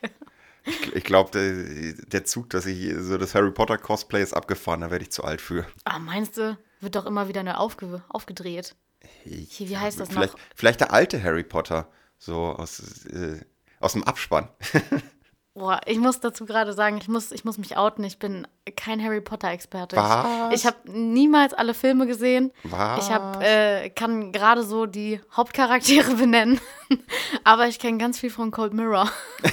[0.64, 4.81] Ich, ich glaube, der, der Zug, dass ich so das Harry Potter Cosplay ist abgefahren,
[4.81, 5.66] da werde ich zu alt für.
[5.85, 8.75] Ah, meinst du, wird doch immer wieder neu aufge aufgedreht?
[9.25, 10.40] Hier, wie heißt das vielleicht, noch?
[10.55, 13.40] vielleicht der alte Harry Potter, so aus, äh,
[13.81, 14.48] aus dem Abspann.
[15.55, 18.05] Boah, ich muss dazu gerade sagen, ich muss, ich muss mich outen.
[18.05, 19.96] Ich bin kein Harry Potter-Experte.
[19.96, 22.53] Ich, ich habe niemals alle Filme gesehen.
[22.64, 23.05] Was?
[23.05, 26.59] Ich hab, äh, kann gerade so die Hauptcharaktere benennen.
[27.44, 29.11] Aber ich kenne ganz viel von Cold Mirror.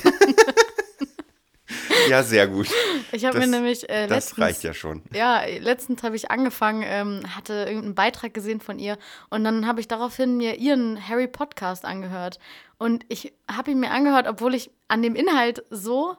[2.10, 2.68] Ja, sehr gut.
[3.12, 5.04] Ich habe mir Das- nämlich äh, Das letztens, reicht ja schon.
[5.14, 8.98] Ja, letztens habe ich angefangen, ähm, hatte irgendeinen Beitrag gesehen von ihr
[9.30, 12.40] und dann habe ich daraufhin mir ihren Harry Podcast angehört.
[12.78, 16.16] Und ich habe ihn mir angehört, obwohl ich an dem Inhalt so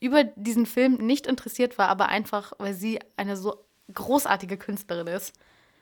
[0.00, 5.32] über diesen Film nicht interessiert war, aber einfach, weil sie eine so großartige Künstlerin ist.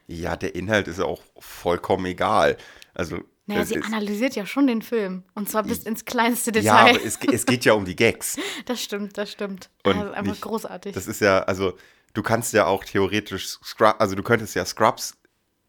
[0.06, 2.56] Ja, der Inhalt ist ja auch vollkommen egal.
[2.94, 3.18] Also.
[3.50, 5.24] Naja, sie analysiert ja schon den Film.
[5.34, 6.96] Und zwar bis ins kleinste ja, Detail.
[6.96, 8.38] aber es, es geht ja um die Gags.
[8.66, 9.70] das stimmt, das stimmt.
[9.84, 10.94] Und also einfach nicht- großartig.
[10.94, 11.74] Das ist ja, also,
[12.14, 15.16] du kannst ja auch theoretisch Scrubs, also du könntest ja Scrubs,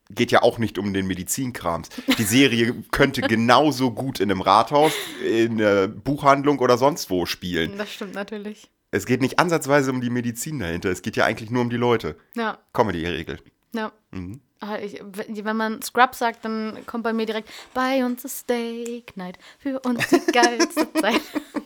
[0.10, 1.90] geht ja auch nicht um den Medizinkrams.
[2.18, 4.92] Die Serie könnte genauso gut in einem Rathaus,
[5.26, 7.78] in der Buchhandlung oder sonst wo spielen.
[7.78, 8.70] das stimmt natürlich.
[8.94, 11.78] Es geht nicht ansatzweise um die Medizin dahinter, es geht ja eigentlich nur um die
[11.78, 12.18] Leute.
[12.36, 13.40] Ja, Comedy-Regel.
[13.74, 13.92] ja.
[14.12, 14.42] Mhm.
[14.62, 19.18] Aber Ich, wenn man Scrub sagt, dann kommt bei mir direkt bei uns ist Steak
[19.18, 21.22] Night für uns die geilste Zeit.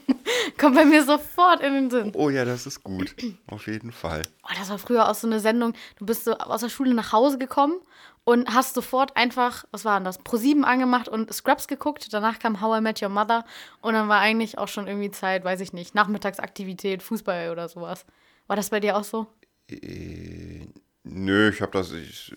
[0.58, 2.12] kommt bei mir sofort in den Sinn.
[2.16, 3.16] Oh ja, das ist gut.
[3.48, 4.24] Auf jeden Fall.
[4.44, 5.74] Oh, das war früher auch so eine Sendung.
[5.98, 7.76] Du bist so aus der Schule nach Hause gekommen
[8.24, 12.08] und hast sofort einfach, was war denn das, Pro7 angemacht und Scrubs geguckt.
[12.12, 13.46] Danach kam How I Met Your Mother
[13.82, 18.06] und dann war eigentlich auch schon irgendwie Zeit, weiß ich nicht, Nachmittagsaktivität, Fußball oder sowas.
[18.48, 19.28] War das bei dir auch so?
[19.70, 20.68] Äh,
[21.06, 21.91] nö, ich habe das.
[21.91, 22.34] Ich,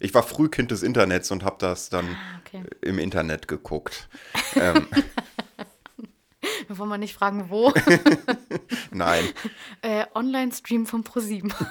[0.00, 2.62] ich war Frühkind des Internets und habe das dann Ah, okay.
[2.80, 4.08] im Internet geguckt.
[4.56, 4.86] ähm,
[6.68, 7.72] Wir wollen mal nicht fragen, wo.
[8.90, 9.24] nein.
[9.82, 11.52] äh, Online-Stream von Pro7.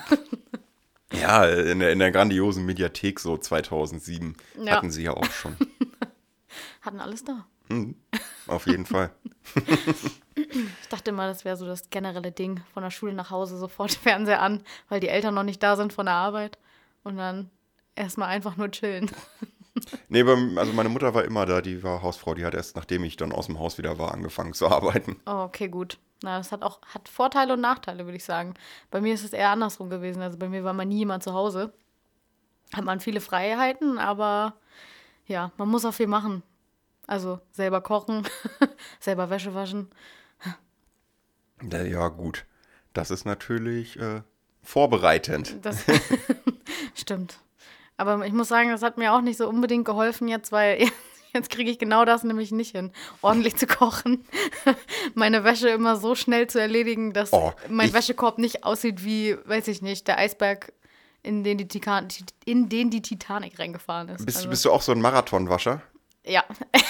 [1.13, 4.33] Ja, in der, in der grandiosen Mediathek so 2007
[4.63, 4.77] Ja.
[4.77, 5.57] hatten sie ja auch schon.
[6.79, 7.45] Hatten alles da.
[8.51, 9.11] Auf jeden Fall.
[10.81, 12.61] Ich dachte immer, das wäre so das generelle Ding.
[12.73, 15.93] Von der Schule nach Hause sofort Fernseher an, weil die Eltern noch nicht da sind
[15.93, 16.57] von der Arbeit.
[17.03, 17.49] Und dann
[17.95, 19.09] erstmal einfach nur chillen.
[20.09, 23.15] Nee, also meine Mutter war immer da, die war Hausfrau, die hat erst nachdem ich
[23.15, 25.21] dann aus dem Haus wieder war, angefangen zu arbeiten.
[25.25, 25.97] Oh, okay, gut.
[26.23, 28.53] Na, das hat auch hat Vorteile und Nachteile, würde ich sagen.
[28.91, 30.21] Bei mir ist es eher andersrum gewesen.
[30.21, 31.73] Also bei mir war man nie jemand zu Hause.
[32.73, 34.55] Hat man viele Freiheiten, aber
[35.25, 36.43] ja, man muss auch viel machen.
[37.11, 38.25] Also selber kochen,
[39.01, 39.89] selber Wäsche waschen.
[41.69, 42.45] Ja, Ja, gut.
[42.93, 44.21] Das ist natürlich äh,
[44.63, 45.57] vorbereitend.
[45.61, 45.83] Das
[46.95, 47.39] stimmt.
[47.97, 50.87] Aber ich muss sagen, das hat mir auch nicht so unbedingt geholfen jetzt, weil
[51.33, 54.23] jetzt kriege ich genau das nämlich nicht hin, ordentlich zu kochen.
[55.13, 59.67] Meine Wäsche immer so schnell zu erledigen, dass Oh, mein Wäschekorb nicht aussieht wie, weiß
[59.67, 60.71] ich nicht, der Eisberg,
[61.23, 62.07] in den die, Titan
[62.45, 64.25] in den die Titanic reingefahren ist.
[64.25, 65.81] Bist, Also, bist du auch so ein Marathonwascher?
[66.25, 66.43] Ja.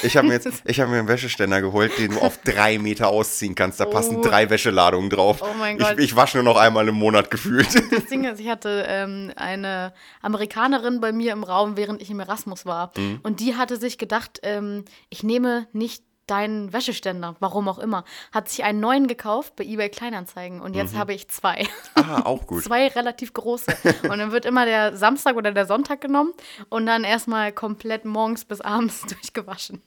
[0.04, 3.08] Ich habe mir jetzt ich hab mir einen Wäscheständer geholt, den du auf drei Meter
[3.10, 3.80] ausziehen kannst.
[3.80, 4.22] Da passen Oh.
[4.22, 5.41] drei Wäscheladungen drauf.
[5.41, 5.94] Oh mein Gott.
[5.98, 7.67] Ich, ich wasche nur noch einmal im Monat gefühlt.
[7.91, 12.20] Das Ding ist, ich hatte ähm, eine Amerikanerin bei mir im Raum, während ich im
[12.20, 12.91] Erasmus war.
[12.98, 13.20] Mhm.
[13.24, 18.05] Und die hatte sich gedacht, ähm, ich nehme nicht deinen Wäscheständer, warum auch immer.
[18.31, 20.77] Hat sich einen neuen gekauft bei eBay Kleinanzeigen und Mhm.
[20.77, 21.67] jetzt habe ich zwei.
[21.95, 22.63] ah, auch gut.
[22.63, 23.71] zwei relativ große.
[24.03, 26.34] Und dann wird immer der Samstag oder der Sonntag genommen
[26.69, 29.81] und dann erstmal komplett morgens bis abends durchgewaschen.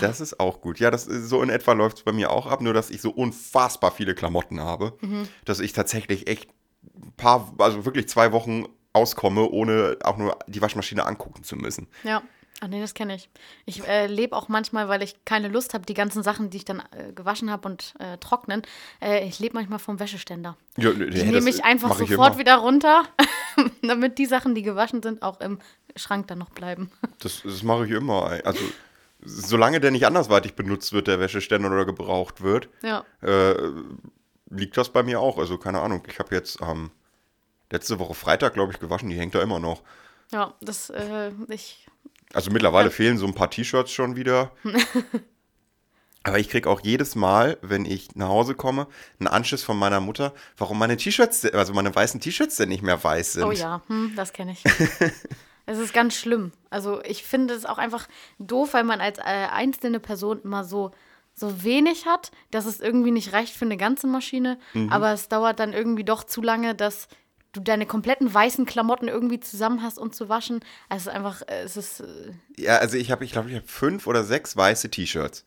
[0.00, 0.78] Das ist auch gut.
[0.78, 3.10] Ja, das so in etwa läuft es bei mir auch ab, nur dass ich so
[3.10, 5.28] unfassbar viele Klamotten habe, Mhm.
[5.44, 6.48] dass ich tatsächlich echt
[6.94, 11.88] ein paar, also wirklich zwei Wochen auskomme, ohne auch nur die Waschmaschine angucken zu müssen.
[12.04, 12.22] Ja.
[12.62, 13.30] Ach nee, das kenne ich.
[13.64, 16.64] Ich äh, lebe auch manchmal, weil ich keine Lust habe, die ganzen Sachen, die ich
[16.66, 18.62] dann äh, gewaschen habe und äh, trocknen.
[19.00, 20.56] Äh, ich lebe manchmal vom Wäscheständer.
[20.76, 22.38] Ja, Die nehme ich einfach ich sofort immer.
[22.38, 23.04] wieder runter,
[23.82, 25.58] damit die Sachen, die gewaschen sind, auch im
[25.96, 26.90] Schrank dann noch bleiben.
[27.20, 28.40] Das, das mache ich immer.
[28.44, 28.60] Also,
[29.22, 33.04] solange der nicht andersweitig benutzt wird, der Wäscheständer oder gebraucht wird, Ja.
[33.22, 33.54] äh,
[34.50, 35.38] liegt das bei mir auch.
[35.38, 36.02] Also, keine Ahnung.
[36.08, 36.90] Ich habe jetzt ähm,
[37.70, 39.08] letzte Woche Freitag, glaube ich, gewaschen.
[39.10, 39.82] Die hängt da immer noch.
[40.32, 41.86] Ja, das, äh, ich,
[42.32, 44.52] Also mittlerweile fehlen so ein paar T-Shirts schon wieder.
[46.22, 48.86] Aber ich kriege auch jedes Mal, wenn ich nach Hause komme,
[49.18, 53.02] einen Anschiss von meiner Mutter, warum meine T-Shirts, also meine weißen T-Shirts denn nicht mehr
[53.02, 53.44] weiß sind.
[53.44, 54.62] oh ja, hm, das kenne ich.
[55.70, 56.50] Es ist ganz schlimm.
[56.68, 58.08] Also ich finde es auch einfach
[58.40, 60.90] doof, weil man als äh, einzelne Person immer so,
[61.32, 64.58] so wenig hat, dass es irgendwie nicht reicht für eine ganze Maschine.
[64.74, 64.90] Mhm.
[64.90, 67.06] Aber es dauert dann irgendwie doch zu lange, dass
[67.52, 70.60] du deine kompletten weißen Klamotten irgendwie zusammen hast und zu waschen.
[70.88, 73.56] Also es ist einfach, äh, es ist, äh, Ja, also ich habe, ich glaube, ich
[73.56, 75.44] habe fünf oder sechs weiße T-Shirts.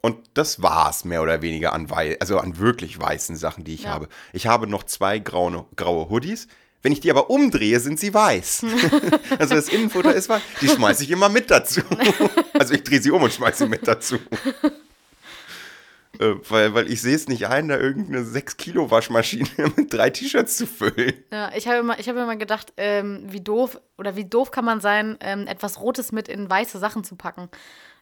[0.00, 3.84] Und das war's mehr oder weniger an wei also an wirklich weißen Sachen, die ich
[3.84, 3.90] Ja.
[3.90, 4.08] habe.
[4.32, 6.48] Ich habe noch zwei graue, graue Hoodies.
[6.82, 8.66] Wenn ich die aber umdrehe, sind sie weiß.
[9.38, 10.42] also das Innenfutter ist weiß.
[10.60, 11.80] Die schmeiße ich immer mit dazu.
[12.58, 14.18] also ich drehe sie um und schmeiße sie mit dazu.
[16.22, 20.10] Äh, weil, weil ich sehe es nicht ein, da irgendeine 6 Kilo Waschmaschine mit drei
[20.10, 21.14] T-Shirts zu füllen.
[21.32, 24.64] Ja, ich habe immer, ich habe immer gedacht, ähm, wie doof oder wie doof kann
[24.64, 27.48] man sein, ähm, etwas Rotes mit in weiße Sachen zu packen.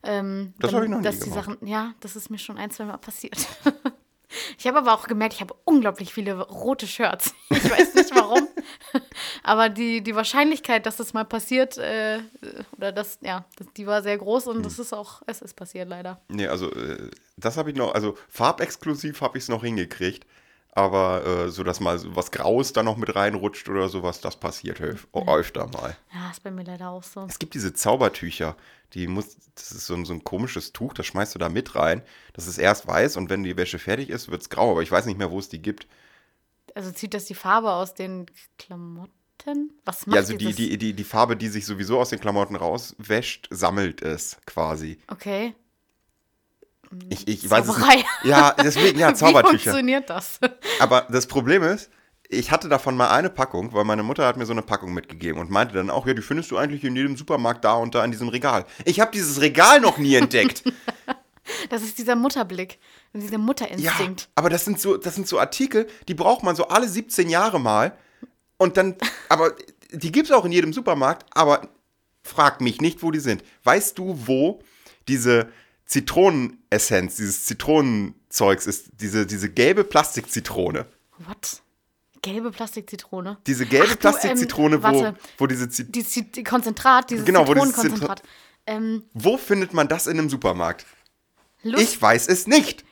[0.02, 1.46] Ähm, Das habe ich noch nie dass die gemacht.
[1.46, 3.46] Sachen, ja, das ist mir schon ein, zwei Mal passiert.
[4.58, 7.34] ich habe aber auch gemerkt, ich habe unglaublich viele rote Shirts.
[7.50, 8.48] Ich weiß nicht warum,
[9.42, 12.20] Aber die, die Wahrscheinlichkeit, dass das mal passiert, äh,
[12.76, 15.88] oder das, ja, das, die war sehr groß und das ist auch, es ist passiert
[15.88, 16.20] leider.
[16.28, 20.26] Nee, also äh, das habe ich noch, also farbexklusiv habe ich es noch hingekriegt.
[20.72, 24.36] Aber äh, so, dass mal so was Graues da noch mit reinrutscht oder sowas, das
[24.36, 25.96] passiert öf öfter mal.
[26.14, 27.26] Ja, ist bei mir leider auch so.
[27.28, 28.56] Es gibt diese Zaubertücher,
[28.94, 31.74] die muss, das ist so ein, so ein komisches Tuch, das schmeißt du da mit
[31.74, 32.02] rein.
[32.34, 34.92] Das ist erst weiß und wenn die Wäsche fertig ist, wird es grau, aber ich
[34.92, 35.88] weiß nicht mehr, wo es die gibt.
[36.74, 38.26] Also zieht das die Farbe aus den
[38.58, 39.10] Klamotten?
[39.84, 42.56] Was macht Ja, also die, die, die, die Farbe, die sich sowieso aus den Klamotten
[42.56, 44.98] rauswäscht, sammelt es quasi.
[45.08, 45.54] Okay.
[47.08, 48.06] Ich, ich weiß es nicht.
[48.24, 49.70] Ja, deswegen, ja, Wie Zaubertücher.
[49.70, 50.40] funktioniert das?
[50.80, 51.88] Aber das Problem ist,
[52.28, 55.40] ich hatte davon mal eine Packung, weil meine Mutter hat mir so eine Packung mitgegeben
[55.40, 58.04] und meinte dann auch, ja, die findest du eigentlich in jedem Supermarkt da und da
[58.04, 58.66] in diesem Regal.
[58.84, 60.64] Ich habe dieses Regal noch nie entdeckt.
[61.68, 62.78] Das ist dieser Mutterblick,
[63.12, 64.28] dieser ja, Mutterinstinkt.
[64.34, 67.58] aber das sind so, das sind so Artikel, die braucht man so alle 17 Jahre
[67.61, 67.96] mal
[68.56, 68.96] und dann,
[69.28, 69.54] aber
[69.92, 71.68] die gibt es auch in jedem Supermarkt, aber
[72.22, 73.42] frag mich nicht, wo die sind.
[73.64, 74.61] Weißt du, wo
[75.08, 75.48] diese
[75.86, 80.86] Zitronenessenz, dieses Zitronenzeugs ist, diese, diese gelbe Plastikzitrone?
[81.18, 81.62] What?
[82.22, 83.38] Gelbe Plastikzitrone.
[83.46, 87.54] Diese gelbe Plastikzitrone, ähm, wo, wo diese Zit Die, Zit- die Konzentrat, dieses Genau, wo
[87.54, 88.22] dieses Zitronenkonzentrat.
[88.66, 90.84] Ähm, Wo findet man das in einem Supermarkt?
[91.62, 92.84] Lust, Ich weiß es nicht.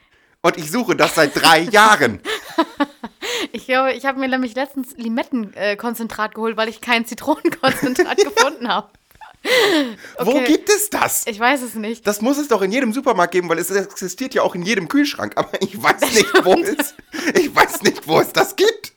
[0.42, 2.20] Und ich suche das seit drei Jahren.
[3.52, 8.88] ich glaube, ich habe mir nämlich letztens Limettenkonzentrat geholt, weil ich kein Zitronenkonzentrat gefunden habe.
[10.18, 10.44] Wo Okay.
[10.46, 11.26] gibt es das?
[11.26, 12.06] Ich weiß es nicht.
[12.06, 14.88] Das muss es doch in jedem Supermarkt geben, weil es existiert ja auch in jedem
[14.88, 15.32] Kühlschrank.
[15.36, 16.94] Aber ich weiß nicht, wo es,
[17.34, 18.92] ich weiß nicht, wo es das gibt.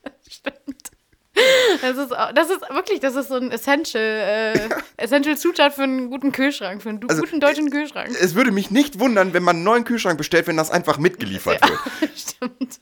[1.81, 6.09] Das ist, das ist wirklich, das ist so ein Essential, äh, Essential Zutat für einen
[6.09, 8.09] guten Kühlschrank, für einen Also, guten deutschen Kühlschrank.
[8.19, 11.61] Es würde mich nicht wundern, wenn man einen neuen Kühlschrank bestellt, wenn das einfach mitgeliefert
[11.67, 11.79] wird.
[12.15, 12.79] Stimmt.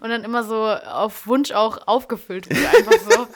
[0.00, 2.60] Und dann immer so auf Wunsch auch aufgefüllt wird.
[2.74, 3.26] Einfach so.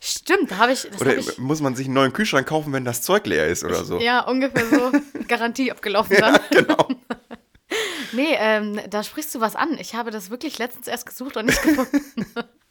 [0.00, 1.38] Stimmt, da habe ich, das Oder hab ich.
[1.38, 4.00] muss man sich einen neuen Kühlschrank kaufen, wenn das Zeug leer ist oder so?
[4.00, 4.90] Ja, ungefähr so.
[5.28, 6.38] Garantie abgelaufen dann.
[6.50, 6.88] Genau.
[8.12, 9.76] Nee, ähm, da sprichst du was an.
[9.78, 12.00] Ich habe das wirklich letztens erst gesucht und nicht gefunden.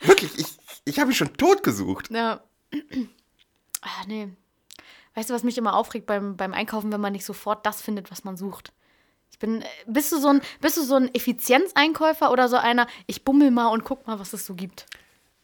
[0.00, 0.46] Wirklich, ich,
[0.84, 2.10] ich habe mich schon tot gesucht.
[2.10, 2.40] Ja.
[3.82, 4.28] Ah, nee.
[5.14, 8.10] Weißt du, was mich immer aufregt beim, beim Einkaufen, wenn man nicht sofort das findet,
[8.10, 8.72] was man sucht?
[9.30, 12.86] Ich bin, äh, bist du so ein, bist du so ein Effizienzeinkäufer oder so einer,
[13.06, 14.86] ich bummel mal und guck mal, was es so gibt?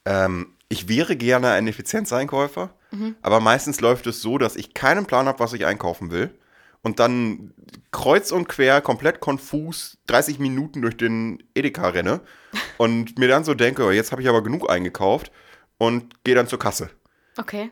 [0.05, 3.17] Ähm, ich wäre gerne ein Effizienzeinkäufer, Mhm.
[3.23, 6.35] aber meistens läuft es so, dass ich keinen Plan habe, was ich einkaufen will.
[6.83, 7.55] Und dann
[7.93, 12.21] kreuz und quer, komplett konfus, 30 Minuten durch den Edeka renne
[12.77, 15.31] und mir dann so denke, oh, jetzt habe ich aber genug eingekauft
[15.79, 16.91] und gehe dann zur Kasse.
[17.39, 17.71] Okay.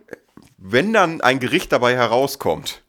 [0.59, 2.83] Wenn dann ein Gericht dabei herauskommt,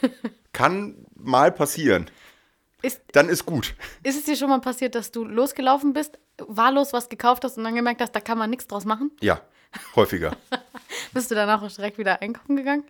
[0.52, 2.10] kann mal passieren,
[2.82, 3.74] Ist, dann ist gut.
[4.04, 7.64] ist es dir schon mal passiert, dass du losgelaufen bist, wahllos was gekauft hast und
[7.64, 9.10] dann gemerkt hast, da kann man nichts draus machen?
[9.20, 9.40] Ja,
[9.96, 10.36] häufiger.
[11.12, 12.84] Bist du danach auch direkt wieder einkaufen gegangen?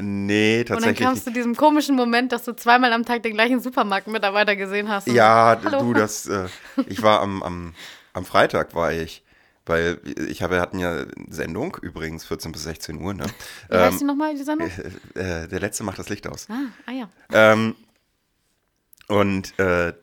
[0.00, 3.34] Nee, Und dann tatsächlich kamst du diesem komischen Moment, dass du zweimal am Tag den
[3.34, 5.08] gleichen Supermarktmitarbeiter gesehen hast.
[5.08, 5.80] Ja, Hallo.
[5.80, 6.46] du, das, äh,
[6.86, 7.74] ich war am, am,
[8.12, 9.24] am Freitag war ich,
[9.66, 13.26] weil ich habe, wir hatten ja Sendung, übrigens 14 bis 16 Uhr, ne?
[13.68, 14.70] Wie heißt die nochmal, die Sendung?
[15.14, 16.46] Äh, der letzte macht das Licht aus.
[16.48, 17.08] Ah, ah ja.
[17.32, 17.74] Ähm,
[19.08, 19.94] und äh,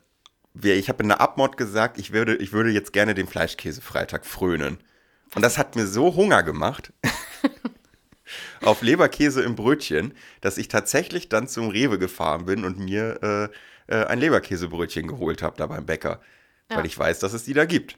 [0.62, 4.78] ich habe in der Abmod gesagt, ich würde, ich würde jetzt gerne den Fleischkäse-Freitag frönen.
[5.36, 6.94] Und das hat mir so Hunger gemacht.
[8.66, 13.52] Auf Leberkäse im Brötchen, dass ich tatsächlich dann zum Rewe gefahren bin und mir
[13.90, 16.22] äh, äh, ein Leberkäsebrötchen geholt habe da beim Bäcker.
[16.70, 16.78] Ja.
[16.78, 17.98] Weil ich weiß, dass es die da gibt.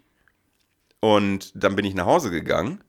[1.00, 2.84] Und dann bin ich nach Hause gegangen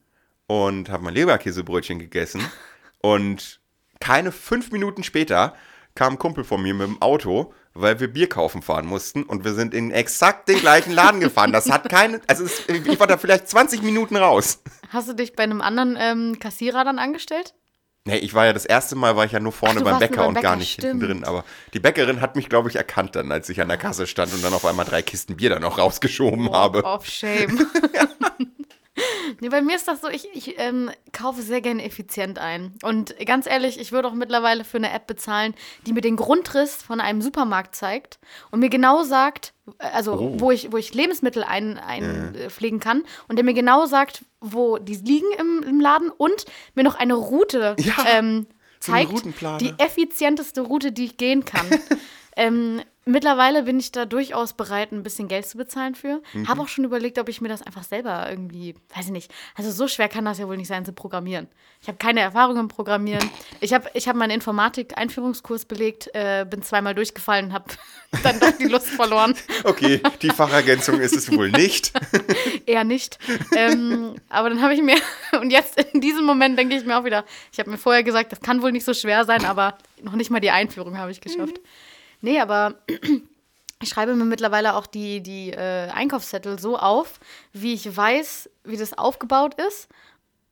[0.47, 2.41] und habe mein Leberkäsebrötchen gegessen.
[3.01, 3.61] und
[4.01, 5.55] keine fünf Minuten später
[5.95, 9.25] kam ein Kumpel von mir mit dem Auto, weil wir Bier kaufen fahren mussten.
[9.25, 11.53] Und wir sind in exakt den gleichen Laden gefahren.
[11.53, 12.21] Das hat keine.
[12.27, 14.63] Also es, ich war da vielleicht 20 Minuten raus.
[14.91, 17.55] Hast du dich bei einem anderen ähm, Kassierer dann angestellt?
[18.09, 20.17] Nee, ich war ja das erste Mal, war ich ja nur vorne Ach, beim Bäcker
[20.17, 21.03] beim und Bäcker, gar nicht hinten stimmt.
[21.03, 21.25] drin.
[21.25, 21.45] Aber
[21.75, 24.43] die Bäckerin hat mich, glaube ich, erkannt dann, als ich an der Kasse stand und
[24.43, 26.85] dann auf einmal drei Kisten Bier dann noch rausgeschoben Walk habe.
[26.85, 27.59] of shame.
[29.41, 32.75] nee, bei mir ist das so, ich, ich ähm, kaufe sehr gerne effizient ein.
[32.83, 35.55] Und ganz ehrlich, ich würde auch mittlerweile für eine App bezahlen,
[35.87, 38.19] die mir den Grundriss von einem Supermarkt zeigt
[38.51, 40.35] und mir genau sagt, äh, also Oh.
[40.39, 44.25] wo, ich, wo ich Lebensmittel einpflegen ein, äh, pflegen kann und der mir genau sagt,
[44.41, 46.45] wo die liegen im, im Laden und
[46.75, 48.47] mir noch eine Route Ja, ähm,
[48.81, 49.59] so zeigt, Routenplaner.
[49.59, 51.67] die effizienteste Route, die ich gehen kann.
[52.37, 56.23] ähm, mittlerweile bin ich da durchaus bereit, ein bisschen Geld zu bezahlen für.
[56.35, 56.49] Mhm.
[56.49, 59.33] Habe auch schon überlegt, ob ich mir das einfach selber irgendwie, weiß ich nicht.
[59.55, 61.49] Also so schwer kann das ja wohl nicht sein zu programmieren.
[61.81, 63.29] Ich habe keine Erfahrung im Programmieren.
[63.61, 67.65] Ich habe ich hab meinen Informatik-Einführungskurs belegt, äh, bin zweimal durchgefallen habe
[68.23, 69.35] dann doch die Lust verloren.
[69.65, 71.93] Okay, die Fachergänzung ist es wohl nicht.
[72.67, 73.19] Eher nicht.
[73.57, 74.97] Ähm, aber dann habe ich mir,
[75.41, 78.33] und jetzt in diesem Moment denke ich mir auch wieder, ich habe mir vorher gesagt,
[78.33, 81.21] das kann wohl nicht so schwer sein, aber noch nicht mal die Einführung habe ich
[81.21, 81.61] geschafft.
[82.21, 82.75] Nee, aber
[83.83, 87.21] ich schreibe mir mittlerweile auch die, die äh, Einkaufszettel so auf,
[87.53, 89.89] wie ich weiß, wie das aufgebaut ist.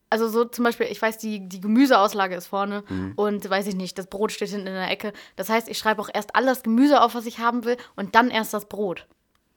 [0.09, 2.83] Also so zum Beispiel, ich weiß, die, die Gemüseauslage ist vorne
[3.17, 5.11] und weiß ich nicht, das Brot steht hinten in der Ecke.
[5.35, 8.15] Das heißt, ich schreibe auch erst all das Gemüse auf, was ich haben will und
[8.15, 9.05] dann erst das Brot.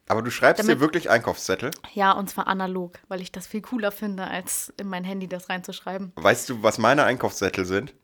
[0.09, 1.71] Aber du schreibst Damit- dir wirklich Einkaufszettel.
[1.95, 5.49] Ja, und zwar analog, weil ich das viel cooler finde, als in mein Handy das
[5.49, 6.11] reinzuschreiben.
[6.17, 7.95] Weißt du, was meine Einkaufszettel sind?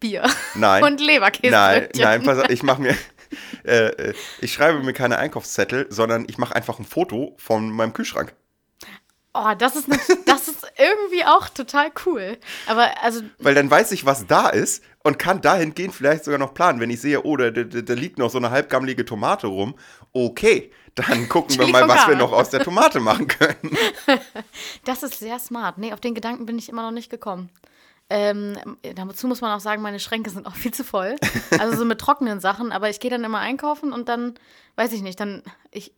[0.00, 0.28] Bier.
[0.56, 0.82] Nein.
[0.82, 1.52] Und Leberkäse.
[1.52, 2.96] Nein, nein, pass auf, ich mache mir,
[3.64, 7.92] äh, äh, ich schreibe mir keine Einkaufszettel, sondern ich mache einfach ein Foto von meinem
[7.92, 8.34] Kühlschrank.
[9.36, 12.38] Oh, das ist, ne, das ist irgendwie auch total cool.
[12.66, 16.54] Aber also, Weil dann weiß ich, was da ist und kann dahingehend vielleicht sogar noch
[16.54, 16.78] planen.
[16.78, 19.74] Wenn ich sehe, oh, da, da, da liegt noch so eine halbgammelige Tomate rum,
[20.12, 23.76] okay, dann gucken wir mal, was wir noch aus der Tomate machen können.
[24.84, 25.78] das ist sehr smart.
[25.78, 27.50] Nee, auf den Gedanken bin ich immer noch nicht gekommen.
[28.16, 28.56] Ähm,
[28.94, 31.16] dazu muss man auch sagen, meine Schränke sind auch viel zu voll.
[31.58, 32.70] Also so mit trockenen Sachen.
[32.70, 34.34] Aber ich gehe dann immer einkaufen und dann,
[34.76, 35.42] weiß ich nicht, dann,
[35.72, 35.92] ich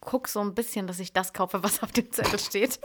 [0.00, 2.80] gucke so ein bisschen, dass ich das kaufe, was auf dem Zettel steht.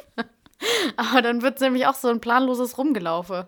[0.98, 3.48] Aber dann wird es nämlich auch so ein planloses Rumgelaufe.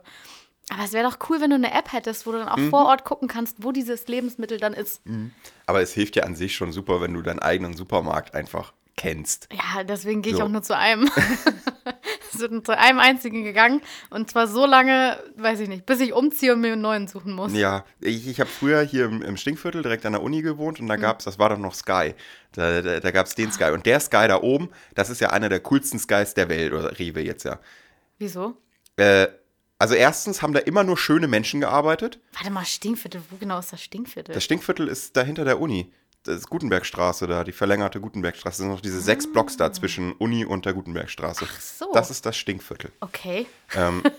[0.70, 2.86] Aber es wäre doch cool, wenn du eine App hättest, wo du dann auch vor
[2.86, 5.01] Ort gucken kannst, wo dieses Lebensmittel dann ist.
[5.66, 9.49] Aber es hilft ja an sich schon super, wenn du deinen eigenen Supermarkt einfach kennst.
[9.51, 10.45] Ja, deswegen gehe ich So.
[10.45, 11.12] auch nur zu einem.
[12.38, 13.81] sind zu einem einzigen gegangen.
[14.09, 17.34] Und zwar so lange, weiß ich nicht, bis ich umziehe und mir einen neuen suchen
[17.34, 17.53] muss.
[17.53, 20.88] Ja, ich, ich habe früher hier im, im Stinkviertel direkt an der Uni gewohnt und
[20.88, 22.13] da gab's, das war doch noch Sky.
[22.53, 23.71] Da, da, da gab es den Sky.
[23.71, 26.97] Und der Sky da oben, das ist ja einer der coolsten Skys der Welt, oder
[26.99, 27.59] Rewe jetzt ja.
[28.17, 28.57] Wieso?
[28.97, 29.27] Äh,
[29.79, 32.19] also erstens haben da immer nur schöne Menschen gearbeitet.
[32.34, 34.34] Warte mal, Stinkviertel, wo genau ist das Stinkviertel?
[34.34, 35.91] Das Stinkviertel ist dahinter der Uni.
[36.24, 38.49] Das ist Gutenbergstraße da, die verlängerte Gutenbergstraße.
[38.49, 41.45] Das sind noch diese sechs Blocks da zwischen Uni und der Gutenbergstraße.
[41.47, 41.91] Ach so.
[41.93, 42.91] Das ist das Stinkviertel.
[43.01, 43.45] okay.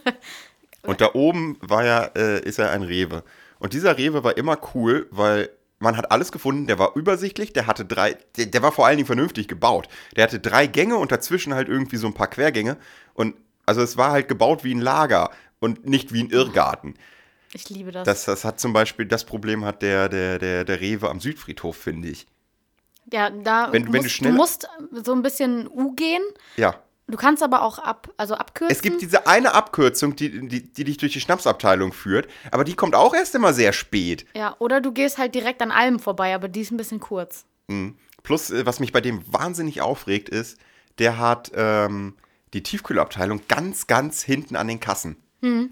[0.85, 3.25] Und da oben war ja, äh, ist ja ein Rewe.
[3.59, 5.49] Und dieser Rewe war immer cool, weil
[5.79, 8.97] man hat alles gefunden, der war übersichtlich, der hatte drei, der, der war vor allen
[8.97, 9.89] Dingen vernünftig gebaut.
[10.17, 12.77] Der hatte drei Gänge und dazwischen halt irgendwie so ein paar Quergänge.
[13.15, 13.35] Und
[13.67, 16.95] also es war halt gebaut wie ein Lager und nicht wie ein Irrgarten.
[17.55, 18.05] Ich liebe das.
[18.05, 21.77] Das, das hat zum Beispiel, das Problem hat der, der, der, der Rewe am Südfriedhof,
[21.77, 22.27] finde ich.
[23.13, 24.69] ja, da Wenn- du, wenn du musst, schnell- du musst
[25.05, 26.23] so ein bisschen U gehen.
[26.57, 26.81] Ja.
[27.07, 28.75] Du kannst aber auch ab, also abkürzen.
[28.75, 32.75] Es gibt diese eine Abkürzung, die, die, die dich durch die Schnapsabteilung führt, aber die
[32.75, 34.25] kommt auch erst immer sehr spät.
[34.35, 37.45] ja, oder du gehst halt direkt an allem vorbei, aber die ist ein bisschen kurz.
[38.23, 40.59] Plus, äh, was mich bei dem wahnsinnig aufregt, ist,
[40.99, 42.15] der hat ähm,
[42.55, 45.17] die Tiefkühlabteilung ganz, ganz hinten an den Kassen.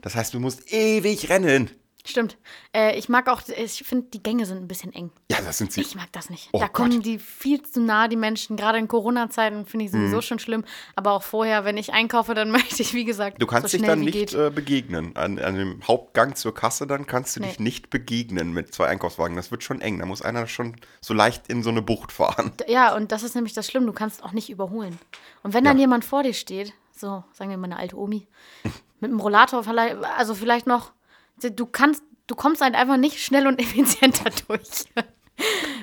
[0.02, 1.70] Das heißt, du musst ewig rennen.
[2.04, 2.36] Stimmt.
[2.74, 5.12] Äh, ich mag auch, ich finde, die Gänge sind ein bisschen eng.
[5.30, 5.82] Ja, das sind sie.
[5.82, 6.48] Ich mag das nicht.
[6.50, 6.72] Oh da Gott.
[6.74, 8.56] kommen die viel zu nah, die Menschen.
[8.56, 10.64] Gerade in Corona-Zeiten finde ich sowieso schon schlimm.
[10.96, 13.86] Aber auch vorher, wenn ich einkaufe, dann möchte ich, wie gesagt, Du kannst so dich
[13.86, 14.34] dann nicht geht.
[14.34, 15.14] äh, begegnen.
[15.14, 17.64] An, an dem Hauptgang zur Kasse, dann kannst du dich Nee.
[17.66, 19.36] nicht begegnen mit zwei Einkaufswagen.
[19.36, 20.00] Das wird schon eng.
[20.00, 22.50] Da muss einer schon so leicht in so eine Bucht fahren.
[22.66, 23.86] Ja, und das ist nämlich das Schlimme.
[23.86, 24.98] Du kannst auch nicht überholen.
[25.44, 25.82] Und wenn dann Ja.
[25.82, 28.26] jemand vor dir steht, so, sagen wir mal eine alte Omi,
[29.02, 30.92] mit einem Rollator, vielleicht, also vielleicht noch,
[31.42, 34.86] du kannst, du kommst halt einfach nicht schnell und effizienter durch.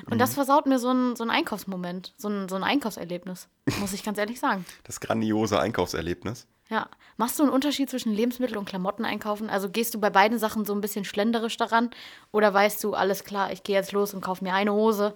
[0.06, 0.18] Und Mhm.
[0.18, 3.48] das versaut mir so ein, so ein Einkaufsmoment, so ein, so ein Einkaufserlebnis,
[3.78, 4.64] muss ich ganz ehrlich sagen.
[4.84, 6.46] Das grandiose Einkaufserlebnis.
[6.70, 6.88] Ja.
[7.16, 9.50] Machst du einen Unterschied zwischen Lebensmittel und Klamotten einkaufen?
[9.50, 11.90] Also gehst du bei beiden Sachen so ein bisschen schlenderisch daran?
[12.32, 15.14] Oder weißt du, alles klar, ich gehe jetzt los und kaufe mir eine Hose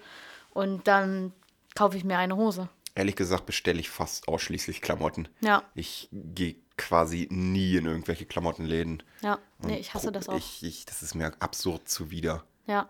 [0.52, 1.32] und dann
[1.74, 2.68] kaufe ich mir eine Hose?
[2.95, 5.28] Ehrlich gesagt bestelle ich fast ausschließlich Klamotten.
[5.40, 5.64] Ja.
[5.74, 9.03] Ich gehe quasi nie in irgendwelche Klamottenläden.
[9.22, 10.36] Ja, nee, ich hasse das auch.
[10.36, 12.45] Ich, ich, das ist mir absurd zuwider.
[12.66, 12.88] Ja.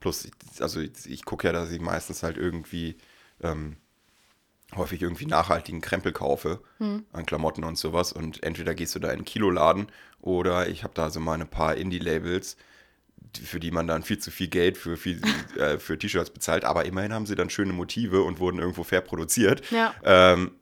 [0.00, 0.28] Plus,
[0.60, 2.96] also ich, ich gucke ja, dass ich meistens halt irgendwie
[3.42, 3.76] ähm,
[4.74, 6.60] häufig irgendwie nachhaltigen Krempel kaufe
[7.12, 8.12] an Klamotten und sowas.
[8.12, 9.86] Und entweder gehst du da in einen Kiloladen
[10.20, 12.60] oder ich habe da so meine paar Indie-Labels, die-
[13.44, 15.20] für die man dann viel zu viel Geld für, viel,
[15.58, 16.64] äh, für T-Shirts bezahlt.
[16.64, 19.70] Aber immerhin haben sie dann schöne Motive und wurden irgendwo fair produziert.
[19.70, 19.94] Ja.
[20.04, 20.52] Ähm,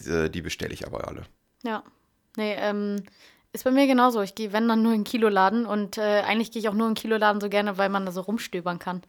[0.00, 1.24] die, die bestelle ich aber alle.
[1.62, 1.82] Ja.
[2.36, 3.02] Nee, ähm,
[3.54, 4.20] Ist bei mir genauso.
[4.20, 6.88] Ich gehe, wenn dann nur in den Kiloladen und äh, eigentlich gehe ich auch nur
[6.88, 9.02] in den Kiloladen so gerne, weil man da so rumstöbern kann.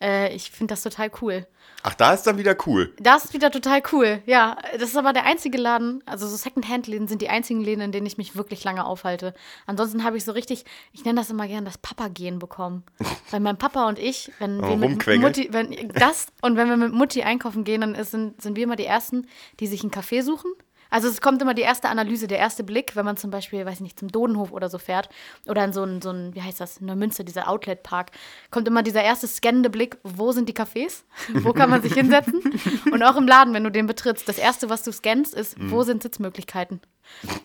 [0.00, 1.48] Äh, ich finde das total cool.
[1.82, 2.94] Ach, da ist dann wieder cool.
[3.00, 4.22] Das ist wieder total cool.
[4.24, 7.90] Ja, das ist aber der einzige Laden, also so Secondhand-Läden sind die einzigen Läden, in
[7.90, 9.34] denen ich mich wirklich lange aufhalte.
[9.66, 12.84] Ansonsten habe ich so richtig, ich nenne das immer gerne das Papa-Gehen bekommen.
[13.32, 15.20] Weil mein Papa und ich, wenn Oh, wir mit.
[15.20, 18.62] Mutti, wenn das und wenn wir mit Mutti einkaufen gehen, dann ist, sind, sind wir
[18.62, 19.26] immer die Ersten,
[19.58, 20.52] die sich einen Kaffee suchen.
[20.90, 23.74] Also es kommt immer die erste Analyse, der erste Blick, wenn man zum Beispiel, weiß
[23.74, 25.08] ich nicht, zum Dodenhof oder so fährt
[25.46, 28.10] oder in so einen, so einen wie heißt das, in Neumünster, dieser Outlet-Park,
[28.50, 31.02] kommt immer dieser erste scannende Blick, wo sind die Cafés?
[31.42, 32.40] wo kann man sich hinsetzen?
[32.92, 35.82] Und auch im Laden, wenn du den betrittst, das erste, was du scannst, ist, wo
[35.82, 36.80] sind Sitzmöglichkeiten?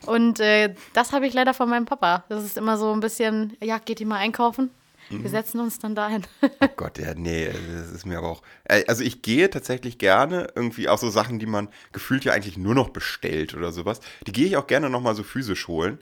[0.06, 2.24] Und äh, das habe ich leider von meinem Papa.
[2.30, 4.72] Das ist immer so ein bisschen, ja, geht ihr mal einkaufen?
[5.10, 6.24] Wir setzen uns dann dahin.
[6.62, 8.41] Oh Gott, ja, nee, das ist mir aber auch.
[8.66, 12.58] äh, Also ich gehe tatsächlich gerne irgendwie auch so Sachen, die man gefühlt ja eigentlich
[12.58, 13.99] nur noch bestellt oder sowas.
[14.28, 15.99] Die gehe ich auch gerne nochmal so physisch holen.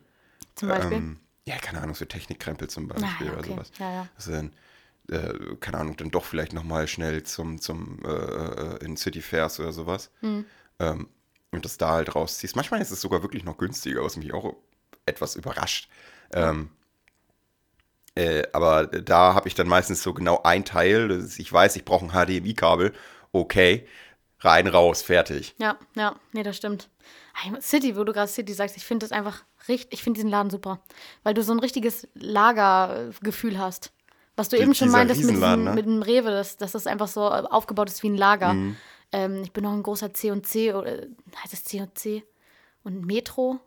[0.56, 0.97] Zum Beispiel.
[0.97, 3.49] Ähm, ja, keine Ahnung, so Technikkrempel zum Beispiel Ah, ja, oder okay.
[3.49, 3.72] sowas.
[3.80, 4.08] Ja, ja.
[4.28, 4.54] Dann,
[5.10, 9.74] äh, keine Ahnung, dann doch vielleicht nochmal schnell zum, zum äh, in City Fairs oder
[9.74, 10.12] sowas.
[10.22, 10.45] Hm.
[10.80, 11.08] Ähm,
[11.52, 12.56] und das da halt rausziehst.
[12.56, 14.56] Manchmal ist es sogar wirklich noch günstiger, was mich auch
[15.06, 15.89] etwas überrascht.
[16.34, 16.70] Ähm,
[18.16, 21.28] äh, aber da habe ich dann meistens so genau ein Teil.
[21.38, 22.93] Ich weiß, ich brauche ein HDMI-Kabel.
[23.32, 23.88] Okay,
[24.39, 25.55] rein, raus, fertig.
[25.59, 26.89] Ja, ja, nee, das stimmt.
[27.62, 30.49] City, wo du gerade City sagst, ich finde das einfach richtig, ich finde diesen Laden
[30.49, 30.82] super,
[31.24, 33.91] weil du so ein richtiges Lagergefühl hast.
[34.36, 35.74] Was du Die- eben schon meintest mit, diesem, ne?
[35.76, 38.53] mit dem Rewe, dass, dass das einfach so aufgebaut ist wie ein Lager.
[38.53, 38.76] Mhm.
[39.12, 40.91] Ähm, ich bin auch ein großer C&C, oder
[41.43, 42.24] heißt es C&C?
[42.84, 43.59] Und Metro?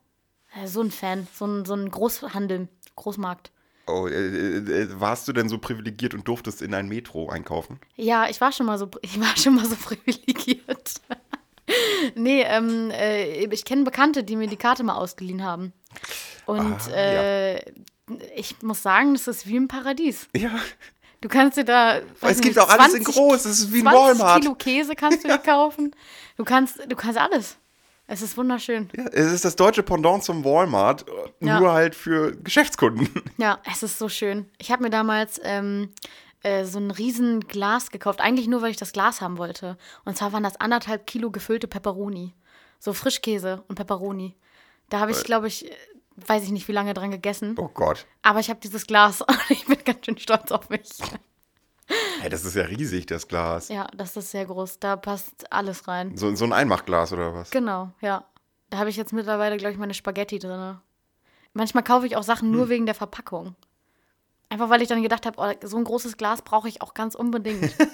[0.55, 3.51] Äh, so ein Fan, so ein, so ein Großhandel, Großmarkt.
[3.87, 7.79] Oh, äh, äh, warst du denn so privilegiert und durftest in ein Metro einkaufen?
[7.97, 10.95] Ja, ich war schon mal so, ich war schon mal so privilegiert.
[12.15, 15.73] nee, ähm, äh, ich kenne Bekannte, die mir die Karte mal ausgeliehen haben.
[16.47, 17.73] Und Ah, äh,
[18.37, 20.29] ich muss sagen, das ist wie im Paradies.
[20.37, 20.51] Ja.
[21.21, 22.01] Du kannst dir da.
[22.21, 23.45] es nicht, gibt auch alles in 20 groß.
[23.47, 24.43] Es ist wie ein 20 Walmart.
[24.43, 25.97] Kilo Käse kannst du dir kaufen.
[26.37, 27.57] Du kannst, du kannst alles.
[28.07, 28.91] Es ist wunderschön.
[28.95, 31.59] Ja, es ist das deutsche Pendant zum Walmart, äh, Ja.
[31.59, 33.09] nur halt für Geschäftskunden.
[33.39, 34.49] Ja, es ist so schön.
[34.59, 35.91] Ich habe mir damals ähm,
[36.43, 39.79] äh, so ein riesen Glas gekauft, eigentlich nur, weil ich das Glas haben wollte.
[40.05, 42.35] Und zwar waren das anderthalb Kilo gefüllte Pepperoni.
[42.79, 44.37] So Frischkäse und Pepperoni.
[44.91, 45.75] Da habe ich, glaube ich, äh,
[46.17, 47.55] weiß ich nicht, wie lange dran gegessen.
[47.59, 48.07] Oh Gott.
[48.23, 50.89] Aber ich habe dieses Glas und ich bin ganz schön stolz auf mich.
[52.21, 53.69] Hey, das ist ja riesig, das Glas.
[53.69, 54.79] Ja, das ist sehr groß.
[54.79, 56.17] Da passt alles rein.
[56.17, 57.51] So, so ein Einmachglas oder was?
[57.51, 58.25] Genau, ja.
[58.71, 60.79] Da habe ich jetzt mittlerweile, glaube ich, meine Spaghetti drin.
[61.53, 62.57] Manchmal kaufe ich auch Sachen Hm.
[62.57, 63.55] nur wegen der Verpackung.
[64.49, 67.15] Einfach weil ich dann gedacht habe, oh, so ein großes Glas brauche ich auch ganz
[67.15, 67.75] unbedingt.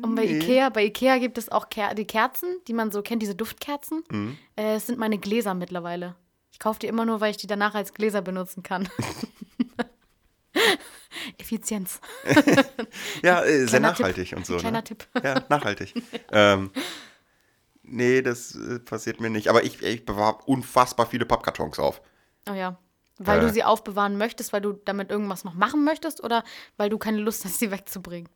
[0.00, 0.36] Und bei Nee.
[0.38, 4.04] Ikea, bei Ikea gibt es auch Ker die Kerzen, die man so kennt, diese Duftkerzen.
[4.10, 4.38] Mhm.
[4.56, 6.14] Äh, es sind meine Gläser mittlerweile.
[6.52, 8.88] Ich kaufe die immer nur, weil ich die danach als Gläser benutzen kann.
[11.38, 12.00] Effizienz.
[13.22, 13.98] Ja, äh, sehr Kleiner Tipp.
[14.00, 14.56] nachhaltig und so.
[14.58, 14.84] Kleiner ne?
[14.84, 15.06] Tipp.
[15.22, 15.94] Ja, nachhaltig.
[16.32, 16.70] ähm,
[17.82, 19.48] nee, das äh, passiert mir nicht.
[19.48, 22.00] Aber ich, ich bewahre unfassbar viele Pappkartons auf.
[22.48, 22.78] Oh ja.
[23.18, 23.42] Weil Äh.
[23.42, 26.44] du sie aufbewahren möchtest, weil du damit irgendwas noch machen möchtest oder
[26.76, 28.28] weil du keine Lust hast, sie wegzubringen?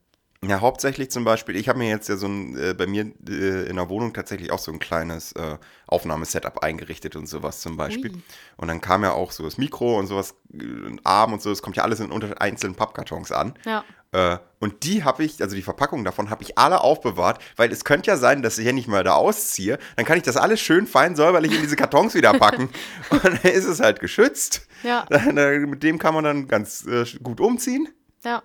[0.45, 3.69] Ja, hauptsächlich zum Beispiel, ich habe mir jetzt ja so ein, äh, bei mir äh,
[3.69, 8.11] in der Wohnung tatsächlich auch so ein kleines äh, Aufnahmesetup eingerichtet und sowas zum Beispiel.
[8.11, 8.23] Ui.
[8.57, 11.51] Und dann kam ja auch so das Mikro und sowas, äh, ein Arm und so,
[11.51, 13.55] das kommt ja alles in unter einzelnen Pappkartons an.
[13.65, 13.85] Ja.
[14.11, 17.85] Äh, und die habe ich, also die Verpackungen davon habe ich alle aufbewahrt, weil es
[17.85, 19.79] könnte ja sein, dass ich ja nicht mal da ausziehe.
[19.95, 22.69] Dann kann ich das alles schön fein säuberlich in diese Kartons wieder packen.
[23.11, 24.67] und dann ist es halt geschützt.
[24.83, 25.07] Ja.
[25.09, 27.89] Dann, äh, mit dem kann man dann ganz äh, gut umziehen.
[28.25, 28.43] Ja.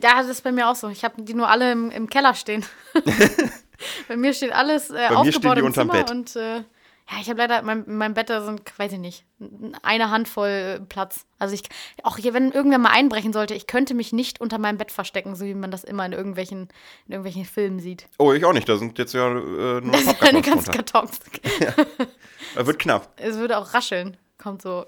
[0.00, 0.88] Da ist es bei mir auch so.
[0.88, 2.64] Ich habe die nur alle im, im Keller stehen.
[4.08, 6.10] bei mir steht alles äh, mir aufgebaut stehen die im unterm Zimmer Bett.
[6.10, 6.62] und äh,
[7.08, 9.24] ja, ich habe leider mein, in meinem Bett da sind, weiß ich nicht,
[9.82, 11.24] eine Handvoll äh, Platz.
[11.38, 11.62] Also ich
[12.02, 15.36] auch hier, wenn irgendwer mal einbrechen sollte, ich könnte mich nicht unter meinem Bett verstecken,
[15.36, 16.68] so wie man das immer in irgendwelchen
[17.06, 18.08] in irgendwelchen Filmen sieht.
[18.18, 18.68] Oh, ich auch nicht.
[18.68, 20.70] Da sind jetzt ja äh, nur Das sind eine Pappkartons ganze.
[20.72, 21.20] Kartons.
[22.54, 23.12] Da wird knapp.
[23.16, 24.16] Es würde auch rascheln.
[24.38, 24.86] Kommt so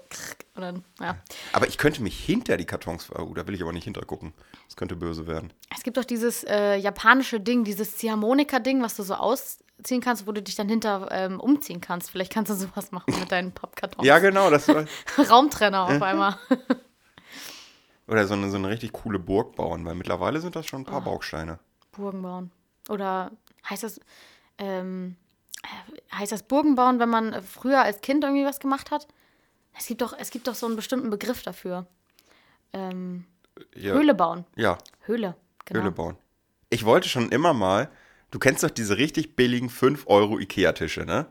[0.55, 1.17] und dann, ja.
[1.53, 4.33] Aber ich könnte mich hinter die Kartons, oh, da will ich aber nicht hinter gucken.
[4.67, 5.51] Das könnte böse werden.
[5.75, 10.31] Es gibt doch dieses äh, japanische Ding, dieses Ziehharmonika-Ding, was du so ausziehen kannst, wo
[10.33, 12.11] du dich dann hinter ähm, umziehen kannst.
[12.11, 14.05] Vielleicht kannst du sowas machen mit deinen Pappkartons.
[14.05, 14.51] Ja, genau.
[14.51, 14.85] Das war,
[15.29, 16.37] Raumtrenner auf einmal.
[18.07, 20.85] oder so eine, so eine richtig coole Burg bauen, weil mittlerweile sind das schon ein
[20.85, 21.59] paar Bausteine.
[21.91, 22.51] Burgen bauen.
[22.89, 23.31] Oder
[23.69, 23.99] heißt das,
[24.57, 25.15] ähm,
[25.63, 29.07] äh, heißt das Burgen bauen, wenn man äh, früher als Kind irgendwie was gemacht hat?
[29.79, 31.87] Es gibt doch, es gibt doch so einen bestimmten Begriff dafür.
[32.73, 33.25] Ähm,
[33.75, 34.45] Ja, Höhle bauen.
[34.55, 35.35] Ja, Höhle.
[35.65, 35.79] Genau.
[35.81, 36.17] Höhle bauen.
[36.69, 37.89] Ich wollte schon immer mal,
[38.29, 41.27] du kennst doch diese richtig billigen 5 Euro Ikea-Tische, ne?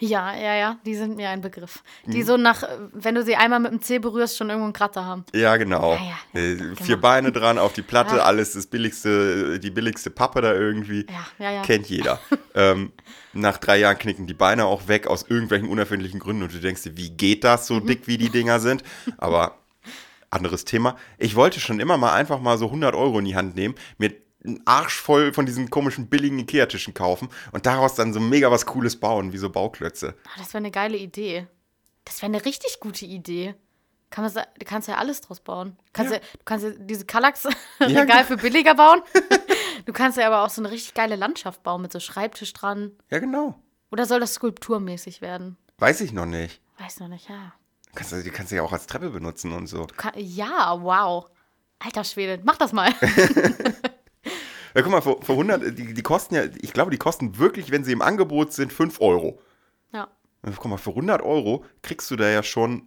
[0.00, 1.82] Ja, ja, ja, die sind mir ein Begriff.
[2.06, 2.26] Die Hm.
[2.26, 5.24] so nach, wenn du sie einmal mit dem Zeh berührst, schon irgendwo einen Kratzer haben.
[5.32, 5.94] Ja, genau.
[5.94, 6.00] Ja,
[6.34, 6.74] ja, äh, genau.
[6.82, 8.22] Vier Beine dran auf die Platte, Ja.
[8.24, 11.06] alles das billigste, die billigste Pappe da irgendwie.
[11.38, 11.62] Ja, ja, ja.
[11.62, 12.18] Kennt jeder.
[12.56, 12.92] ähm,
[13.32, 16.82] nach drei Jahren knicken die Beine auch weg aus irgendwelchen unerfindlichen Gründen und du denkst
[16.82, 18.82] dir, wie geht das so dick, wie die Dinger sind?
[19.18, 19.58] Aber
[20.30, 20.96] anderes Thema.
[21.18, 24.12] Ich wollte schon immer mal einfach mal so 100 Euro in die Hand nehmen, mir
[24.44, 28.66] einen Arsch voll von diesen komischen billigen Ikea-Tischen kaufen und daraus dann so mega was
[28.66, 30.14] Cooles bauen, wie so Bauklötze.
[30.26, 31.46] Ah, das wäre eine geile Idee.
[32.04, 33.54] Das wäre eine richtig gute Idee.
[34.10, 35.76] Kann man, du kannst ja alles draus bauen.
[35.92, 36.18] Kannst ja.
[36.18, 36.24] Ja.
[36.38, 37.44] du kannst ja diese Kallax
[37.80, 38.22] Ja, genau.
[38.22, 39.02] für billiger bauen.
[39.86, 42.92] du kannst ja aber auch so eine richtig geile Landschaft bauen mit so Schreibtisch dran.
[43.10, 43.58] Ja, genau.
[43.90, 45.56] Oder soll das skulpturmäßig werden?
[45.78, 46.60] Weiß ich noch nicht.
[46.78, 47.54] Weiß noch nicht, ja.
[47.94, 49.86] Kannst du, die kannst du ja auch als Treppe benutzen und so.
[49.96, 51.26] Ka ja, wow.
[51.78, 52.92] Alter Schwede, mach das mal.
[54.74, 57.70] Ja, guck mal, für, für 100, die, die kosten ja, ich glaube, die kosten wirklich,
[57.70, 59.40] wenn sie im Angebot sind, 5 Euro.
[59.92, 60.08] ja.
[60.44, 62.82] Ja, Guck mal, für 100 Euro kriegst du da ja schon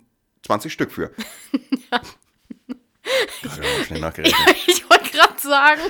[0.46, 1.12] 20 Stück für.
[1.92, 2.02] ja.
[3.42, 4.58] Gerade mal schnell nachgerechnet.
[4.68, 5.82] Ich wollte gerade sagen,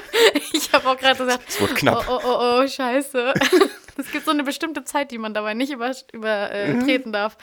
[0.53, 2.05] ich habe auch gerade gesagt, Es wird knapp.
[2.07, 3.33] oh, oh, oh, oh, scheiße.
[3.99, 7.35] Es gibt so eine bestimmte Zeit, die man dabei nicht über, übertreten darf.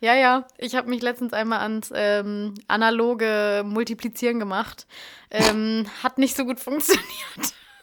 [0.00, 4.86] Ja, ja, ich habe mich letztens einmal ans ähm, analoge Multiplizieren gemacht.
[5.32, 7.02] Ähm, hat nicht so gut funktioniert.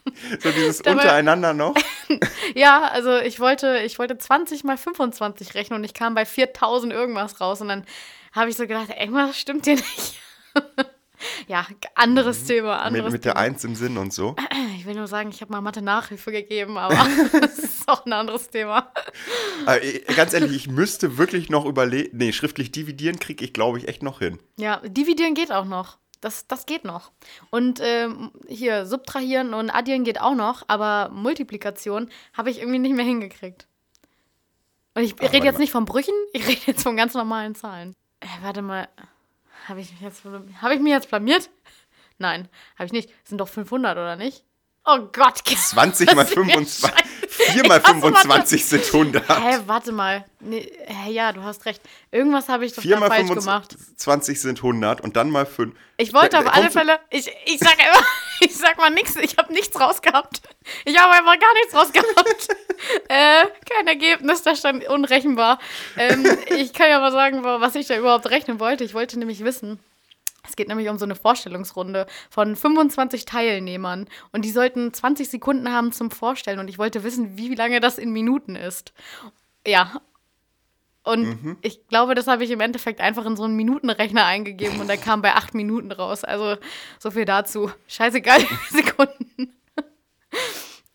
[0.42, 1.76] So dieses Dabei- untereinander noch.
[2.56, 6.94] Ja, also ich wollte, ich wollte 20 mal 25 rechnen und ich kam bei 4000
[6.94, 7.86] irgendwas raus und dann
[8.34, 10.20] habe ich so gedacht, irgendwas stimmt hier nicht.
[11.48, 13.44] ja, anderes Thema, Mit, anderes mit der Thema.
[13.46, 14.36] Eins im Sinn und so.
[14.78, 16.98] Ich will nur sagen, ich habe mal Mathe-Nachhilfe gegeben, aber
[17.40, 18.92] das ist auch ein anderes Thema.
[19.66, 22.18] Aber, äh, ganz ehrlich, ich müsste wirklich noch überlegen.
[22.18, 24.40] Nee, schriftlich dividieren kriege ich, glaube ich, echt noch hin.
[24.60, 26.00] Ja, dividieren geht auch noch.
[26.24, 27.12] Das, das geht noch.
[27.50, 32.96] Und ähm, hier, subtrahieren und addieren geht auch noch, aber Multiplikation habe ich irgendwie nicht
[32.96, 33.68] mehr hingekriegt.
[34.96, 37.96] Und ich rede jetzt warte nicht von Brüchen, ich rede jetzt von ganz normalen Zahlen.
[38.22, 38.88] Äh, warte mal,
[39.68, 40.24] habe ich, mich jetzt-
[40.62, 41.50] hab ich mich jetzt blamiert?
[42.20, 42.48] Nein,
[42.78, 43.10] habe ich nicht.
[43.10, 44.46] Das sind doch 500, oder nicht?
[44.86, 46.90] Oh Gott, 20 mal das ist 25.
[47.54, 47.62] scheiße.
[47.62, 49.30] 4 mal Ich hasse 25 sind 100.
[49.30, 50.26] Hä, warte mal.
[50.40, 50.72] Nee,
[51.10, 51.82] ja, du hast recht.
[52.12, 53.72] Irgendwas habe ich doch 4 da mal falsch gemacht.
[53.72, 55.74] 25 sind 100 und dann mal 5.
[55.98, 58.06] Ich wollte auf alle Fälle, ich, ich sag immer,
[58.42, 60.42] ich sag mal nichts, ich habe nichts rausgehabt.
[60.86, 62.48] Ich habe einfach gar nichts rausgehabt.
[63.10, 65.60] äh, kein Ergebnis, da stand unrechenbar.
[65.98, 66.26] Ähm,
[66.58, 68.84] ich kann ja mal sagen, wa- was ich da überhaupt rechnen wollte.
[68.84, 69.80] Ich wollte nämlich wissen,
[70.48, 75.72] es geht nämlich um so eine Vorstellungsrunde von 25 Teilnehmern und die sollten 20 Sekunden
[75.72, 78.94] haben zum Vorstellen und ich wollte wissen, wie lange das in Minuten ist.
[79.66, 80.02] Ja.
[81.06, 84.88] Und ich glaube, das habe ich im Endeffekt einfach in so einen Minutenrechner eingegeben und
[84.88, 86.24] der kam bei acht Minuten raus.
[86.24, 86.56] Also
[86.98, 87.70] so viel dazu.
[87.88, 88.40] Scheißegal,
[88.70, 89.54] Sekunden.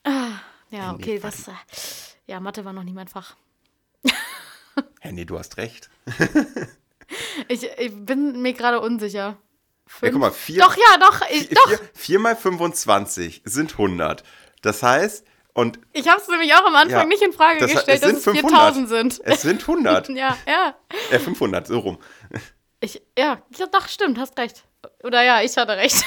[0.04, 0.30] ah,
[0.70, 1.48] ja, okay, das.
[1.48, 1.52] äh,
[2.26, 3.36] Ja, Mathe war noch nie mein Fach.
[5.10, 5.90] Nee, du hast recht.
[7.48, 9.36] Ich, ich bin mir gerade unsicher.
[10.02, 11.68] Ja, guck mal, vier- Doch, ja, doch, ich, doch.
[11.68, 14.22] 4, 4 mal 25 sind 100.
[14.60, 17.72] Das heißt, und Ich habe es nämlich auch am Anfang Ja, nicht in Frage das-
[17.72, 18.50] gestellt, dass es 500.
[18.50, 19.20] 4000 sind.
[19.24, 20.08] es sind 100.
[20.10, 20.74] ja, ja.
[21.10, 21.98] äh, 500, so rum.
[22.80, 23.42] Ich, ja,
[23.72, 24.64] doch, stimmt, hast recht.
[25.02, 26.04] Oder ja, ich hatte recht.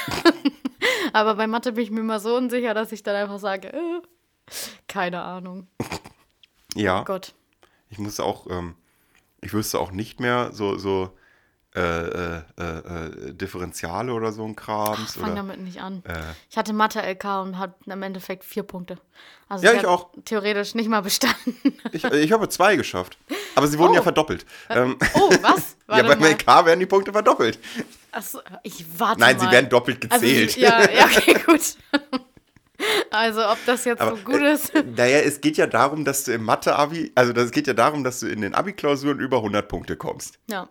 [1.12, 4.00] Aber bei Mathe bin ich mir immer so unsicher, dass ich dann einfach sage, äh,
[4.88, 5.66] keine Ahnung.
[6.74, 7.34] Ja, Gott.
[7.90, 8.76] ich muss auch, ähm,
[9.42, 11.10] ich wüsste auch nicht mehr so, so
[11.74, 15.14] äh, äh, äh, äh, Differentiale oder so ein Krams.
[15.14, 16.02] Fang oder, damit nicht an.
[16.06, 16.12] äh,
[16.50, 18.98] Ich hatte Mathe-LK und hatte im Endeffekt vier Punkte.
[19.48, 20.10] Also Ja, ich ich auch.
[20.26, 21.56] Theoretisch nicht mal bestanden.
[21.92, 23.16] ich, ich habe zwei geschafft.
[23.54, 23.96] Aber sie wurden Oh.
[23.96, 24.44] ja verdoppelt.
[24.68, 25.76] Ähm, Oh, was?
[25.88, 26.30] ja, Warte beim mal.
[26.32, 27.58] LK werden die Punkte verdoppelt.
[28.10, 29.46] Achso, ich warte Nein, mal.
[29.46, 30.56] sie werden doppelt also, gezählt.
[30.58, 31.76] ja, ja, okay, gut.
[33.10, 34.72] Also, ob das jetzt Aber, so gut äh, ist.
[34.74, 38.20] Naja, es geht ja darum, dass du im Mathe-Abi, also das geht ja darum, dass
[38.20, 40.38] du in den Abi-Klausuren über 100 Punkte kommst.
[40.48, 40.68] Ja.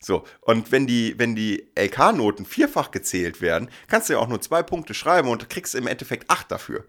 [0.00, 4.40] So, und wenn die, wenn die LK-Noten vierfach gezählt werden, kannst du ja auch nur
[4.40, 6.84] zwei Punkte schreiben und kriegst im Endeffekt acht dafür.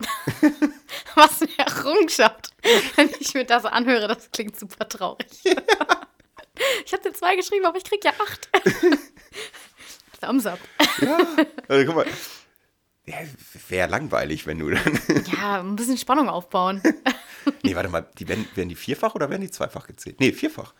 [1.14, 2.50] Was eine Errungenschaft.
[2.96, 5.26] Wenn ich mir das anhöre, das klingt super traurig.
[6.84, 8.50] Ich habe dir zwei geschrieben, aber ich krieg ja acht.
[10.20, 10.58] Thumbs up.
[11.68, 12.06] Also, guck mal.
[13.10, 13.16] Ja,
[13.68, 14.98] wäre langweilig, wenn du dann.
[15.36, 16.82] Ja, ein bisschen Spannung aufbauen.
[17.62, 20.20] nee, warte mal, die werden, werden die vierfach oder werden die zweifach gezählt?
[20.20, 20.74] Nee, vierfach.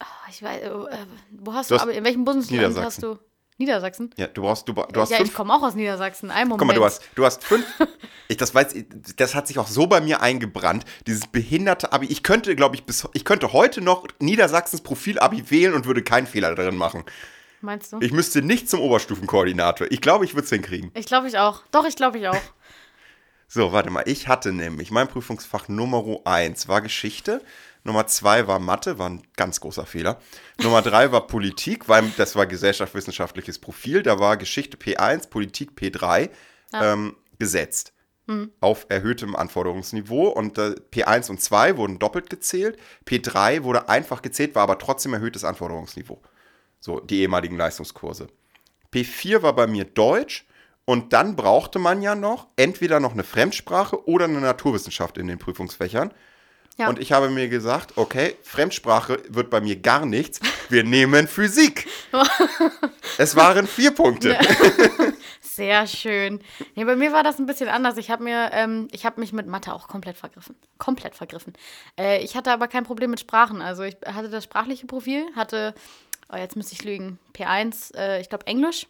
[0.00, 0.70] Oh, ich weiß, äh,
[1.30, 3.18] wo hast Du du, hast aber in welchem Bundesland hast du?
[3.56, 4.10] Niedersachsen?
[4.16, 5.34] Ja, du brauchst, du, du hast ja, ich fünf.
[5.34, 6.32] komme auch aus Niedersachsen.
[6.32, 6.58] Ein Moment.
[6.58, 7.64] Guck mal, du hast, du hast fünf.
[8.26, 10.86] Ich, das weiß, ich- das hat sich auch so bei mir eingebrannt.
[11.06, 12.06] Dieses behinderte Abi.
[12.06, 16.26] Ich könnte, glaube ich, bis, ich könnte heute noch Niedersachsens Profil-Abi wählen und würde keinen
[16.26, 17.04] Fehler darin machen.
[17.64, 17.98] Meinst du?
[18.00, 19.90] Ich müsste nicht zum Oberstufenkoordinator.
[19.90, 20.90] Ich glaube, ich würde es hinkriegen.
[20.94, 21.62] Ich glaube ich auch.
[21.70, 22.36] Doch, ich glaube ich auch.
[23.46, 24.02] So, warte mal.
[24.06, 27.40] Ich hatte nämlich mein Prüfungsfach Nummer 1 war Geschichte.
[27.84, 30.18] Nummer 2 war Mathe, war ein ganz großer Fehler.
[30.60, 34.02] Nummer 3 war Politik, weil das war gesellschaftswissenschaftliches Profil.
[34.02, 36.30] Da war Geschichte P1, Politik P3
[36.72, 37.92] ähm, gesetzt.
[38.60, 40.30] Auf erhöhtem Anforderungsniveau.
[40.30, 42.76] Und äh, P1 und 2 wurden doppelt gezählt.
[43.06, 46.20] P3 wurde einfach gezählt, war aber trotzdem erhöhtes Anforderungsniveau.
[46.84, 48.26] So, die ehemaligen Leistungskurse.
[48.92, 50.44] P4 war bei mir Deutsch.
[50.84, 55.38] Und dann brauchte man ja noch entweder noch eine Fremdsprache oder eine Naturwissenschaft in den
[55.38, 56.12] Prüfungsfächern.
[56.76, 56.90] Ja.
[56.90, 60.40] Und ich habe mir gesagt, okay, Fremdsprache wird bei mir gar nichts.
[60.68, 61.86] Wir nehmen Physik.
[63.16, 64.38] es waren vier Punkte.
[65.40, 66.40] Sehr schön.
[66.74, 67.96] Nee, bei mir war das ein bisschen anders.
[67.96, 70.54] Ich habe mir, ähm, ich habe mich mit Mathe auch komplett vergriffen.
[70.76, 71.54] Komplett vergriffen.
[71.98, 73.62] Äh, ich hatte aber kein Problem mit Sprachen.
[73.62, 75.72] Also ich hatte das sprachliche Profil, hatte,
[76.32, 78.86] oh, jetzt müsste ich lügen, P1, äh, ich glaube Englisch,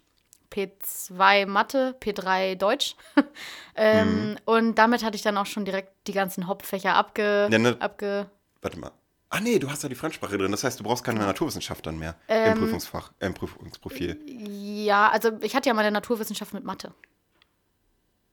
[0.53, 2.95] P2 Mathe, P3 Deutsch.
[3.75, 7.77] ähm, Und damit hatte ich dann auch schon direkt die ganzen Hauptfächer abge, Ja, ne-
[7.81, 8.31] abge
[8.63, 8.93] Warte mal.
[9.31, 10.53] Ah nee, du hast ja die Fremdsprache drin.
[10.53, 14.21] Das heißt, du brauchst keine Naturwissenschaft dann mehr Ähm, im Prüfungsfach, äh, im Prüfungsprofil.
[14.27, 16.95] Ja, also ich hatte ja meine Naturwissenschaft mit Mathe.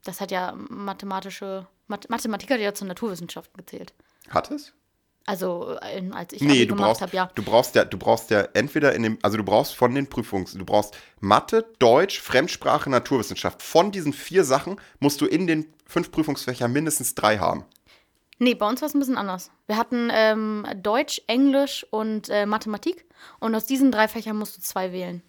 [0.03, 3.93] Das hat ja mathematische, Math Mathematik hat ja zur Naturwissenschaften gezählt.
[4.29, 4.73] Hat es?
[5.25, 7.29] Also ähm, als ich Nee, du gemacht habe, ja.
[7.35, 10.53] du brauchst ja, du brauchst ja entweder in dem, also du brauchst von den Prüfungs,
[10.53, 13.61] du brauchst Mathe, Deutsch, Fremdsprache, Naturwissenschaft.
[13.61, 17.65] Von diesen vier Sachen musst du in den fünf Prüfungsfächern mindestens drei haben.
[18.39, 19.51] Nee, bei uns war es ein bisschen anders.
[19.67, 23.05] Wir hatten ähm, Deutsch, Englisch und äh, Mathematik.
[23.39, 25.21] Und aus diesen drei Fächern musst du zwei wählen.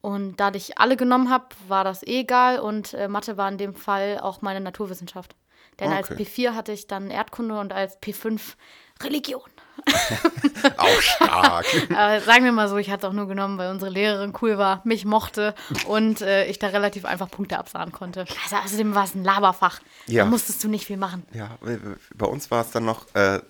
[0.00, 2.60] Und da ich alle genommen habe, war das eh egal.
[2.60, 5.36] Und äh, Mathe war in dem Fall auch meine Naturwissenschaft.
[5.78, 6.22] Denn als Okay.
[6.22, 8.54] P4 hatte ich dann Erdkunde und als P5
[9.02, 9.42] Religion.
[10.76, 11.66] Auch stark.
[11.90, 14.58] Aber sagen wir mal so, ich hatte es auch nur genommen, weil unsere Lehrerin cool
[14.58, 15.54] war, mich mochte
[15.86, 18.24] und äh, ich da relativ einfach Punkte absahen konnte.
[18.44, 19.80] Also außerdem war es ein Laberfach.
[20.06, 20.24] Ja.
[20.24, 21.24] Da musstest du nicht viel machen.
[21.32, 21.78] ja, äh,
[22.14, 23.40] bei uns war es dann noch, äh,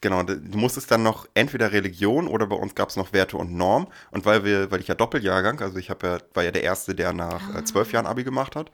[0.00, 3.54] genau, du musstest dann noch entweder Religion oder bei uns gab es noch Werte und
[3.54, 3.88] Norm.
[4.10, 5.96] Und weil wir, weil ich ja Doppeljahrgang, also ich ja,
[6.34, 8.70] war ja der Erste, der nach äh, zwölf Jahren Abi gemacht hat,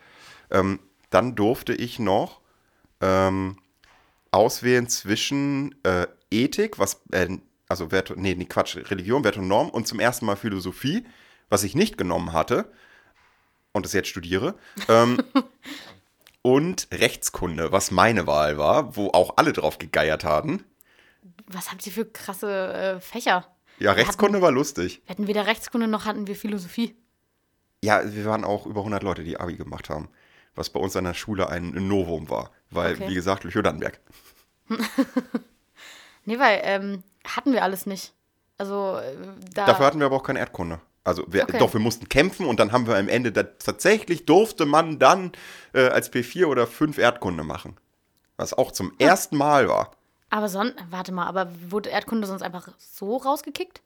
[0.50, 2.40] ähm, dann durfte ich noch
[3.00, 3.58] ähm,
[4.34, 9.70] auswählen zwischen äh, Ethik, was, äh, also Werte, nee, nee, Quatsch, Religion, Werte und Norm
[9.70, 11.06] und zum ersten Mal Philosophie,
[11.48, 12.70] was ich nicht genommen hatte
[13.72, 14.56] und das jetzt studiere.
[14.88, 15.22] Ähm,
[16.42, 20.64] und Rechtskunde, was meine Wahl war, wo auch alle drauf gegeiert haben.
[21.46, 23.46] Was habt ihr für krasse äh, Fächer?
[23.78, 25.02] Ja, Rechtskunde war lustig.
[25.04, 26.96] Wir hatten weder Rechtskunde noch hatten wir Philosophie.
[27.82, 30.08] Ja, wir waren auch über 100 Leute, die Abi gemacht haben,
[30.54, 33.08] was bei uns an der Schule ein Novum war, weil, Okay.
[33.08, 34.00] wie gesagt, Lüchow-Dannenberg.
[36.26, 38.12] Nee, weil ähm, hatten wir alles nicht.
[38.56, 39.14] Also äh,
[39.52, 39.66] da.
[39.66, 40.80] Dafür hatten wir aber auch keine Erdkunde.
[41.06, 41.58] Also, wir, Okay.
[41.58, 45.32] doch, wir mussten kämpfen und dann haben wir am Ende, da, tatsächlich durfte man dann
[45.74, 47.76] äh, als P4 oder 5 Erdkunde machen.
[48.38, 49.90] Was auch zum ersten Mal war.
[50.30, 53.82] aber sonst, warte mal, aber wurde Erdkunde sonst einfach so rausgekickt?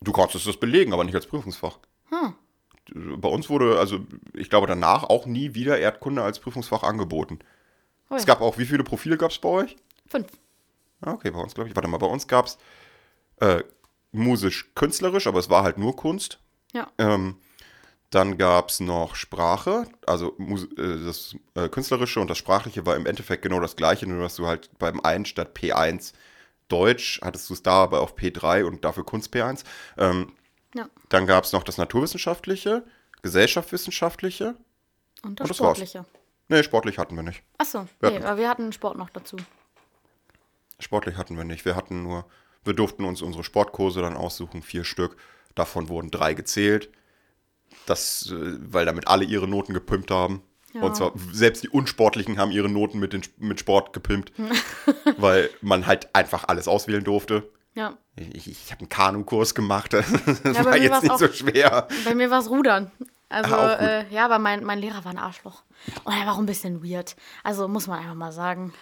[0.00, 1.78] Du konntest das belegen, aber nicht als Prüfungsfach.
[2.08, 2.34] Hm.
[3.20, 4.00] Bei uns wurde, also
[4.34, 7.38] ich glaube danach auch nie wieder Erdkunde als Prüfungsfach angeboten.
[8.10, 8.18] Oh ja.
[8.20, 9.76] Es gab auch, wie viele Profile gab es bei euch?
[10.06, 10.26] Fünf.
[11.00, 12.58] Ah, Okay, bei uns glaube ich, warte mal, bei uns gab es
[13.40, 13.62] äh,
[14.12, 16.38] musisch-künstlerisch, aber es war halt nur Kunst.
[16.72, 16.90] Ja.
[16.98, 17.36] Ähm,
[18.10, 23.06] dann gab es noch Sprache, also äh, das äh, Künstlerische und das Sprachliche war im
[23.06, 26.12] Endeffekt genau das Gleiche, nur dass du halt beim einen statt P1
[26.68, 29.64] Deutsch hattest du es da aber auf P3 und dafür Kunst P1.
[29.98, 30.32] Ähm,
[30.74, 30.88] Ja.
[31.08, 32.84] dann gab es noch das Naturwissenschaftliche,
[33.22, 34.54] Gesellschaftswissenschaftliche.
[35.22, 36.06] Und das Und das war's.
[36.50, 37.42] Nee, sportlich hatten wir nicht.
[37.58, 39.36] Achso, Wir nee, hatten- aber wir hatten Sport noch dazu.
[40.78, 41.64] Sportlich hatten wir nicht.
[41.64, 42.24] Wir hatten nur,
[42.64, 45.16] wir durften uns unsere Sportkurse dann aussuchen, vier Stück.
[45.54, 46.90] Davon wurden drei gezählt.
[47.86, 50.42] Das, äh, weil damit alle ihre Noten gepimpt haben.
[50.72, 50.82] Ja.
[50.82, 54.32] Und zwar selbst die Unsportlichen haben ihre Noten mit, den, mit Sport gepimpt,
[55.18, 57.48] weil man halt einfach alles auswählen durfte.
[57.74, 57.96] Ja.
[58.16, 61.88] Ich, ich habe einen Kanukurs gemacht, das bei war jetzt nicht auch- so schwer.
[62.04, 62.90] Bei mir war es Rudern.
[63.30, 65.62] Also, äh, ja, aber mein, mein Lehrer war ein Arschloch.
[66.04, 67.16] Und er war auch ein bisschen weird.
[67.44, 68.74] Also, muss man einfach mal sagen.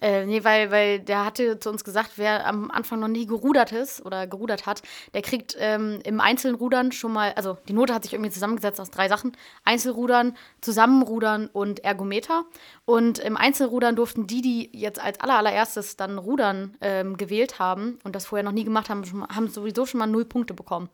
[0.00, 3.72] Äh, nee, weil, weil der hatte zu uns gesagt, wer am Anfang noch nie gerudert
[3.72, 4.82] ist oder gerudert hat,
[5.12, 8.90] der kriegt ähm, im Einzelrudern schon mal, also die Note hat sich irgendwie zusammengesetzt aus
[8.90, 12.44] drei Sachen: Einzelrudern, Zusammenrudern und Ergometer.
[12.84, 17.98] Und im Einzelrudern durften die, die jetzt als aller, allererstes dann Rudern ähm, gewählt haben
[18.04, 20.88] und das vorher noch nie gemacht haben, schon haben sowieso schon mal null Punkte bekommen.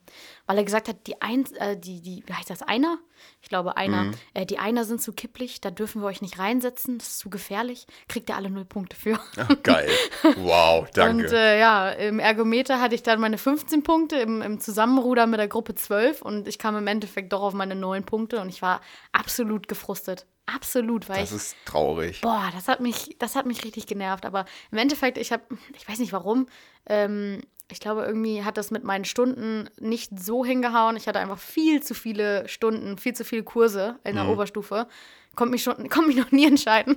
[0.46, 2.98] Weil er gesagt hat, die, Ein äh, die, die wie heißt das, Einer?
[3.42, 4.12] Ich glaube, einer.
[4.32, 7.30] Äh, die Einer sind zu kipplig, da dürfen wir euch nicht reinsetzen, das ist zu
[7.30, 7.86] gefährlich.
[8.08, 9.18] Kriegt ihr alle null Punkte für.
[9.36, 9.90] Ach, geil.
[10.36, 11.24] Wow, danke.
[11.26, 15.40] Und äh, ja, im Ergometer hatte ich dann meine 15 Punkte, im, im Zusammenruder mit
[15.40, 18.62] der Gruppe 12 und ich kam im Endeffekt doch auf meine 9 Punkte und ich
[18.62, 18.80] war
[19.12, 20.26] absolut gefrustet.
[20.46, 21.36] Absolut, weil das ich.
[21.36, 22.20] ist traurig.
[22.20, 24.26] Boah, das hat mich, das hat mich richtig genervt.
[24.26, 25.42] Aber im Endeffekt, ich habe,
[25.74, 26.48] ich weiß nicht warum,
[26.86, 27.40] ähm,
[27.70, 30.96] ich glaube, irgendwie hat das mit meinen Stunden nicht so hingehauen.
[30.96, 34.86] Ich hatte einfach viel zu viele Stunden, viel zu viele Kurse in der Oberstufe.
[35.34, 36.96] Konnte mich schon, konnte mich noch nie entscheiden.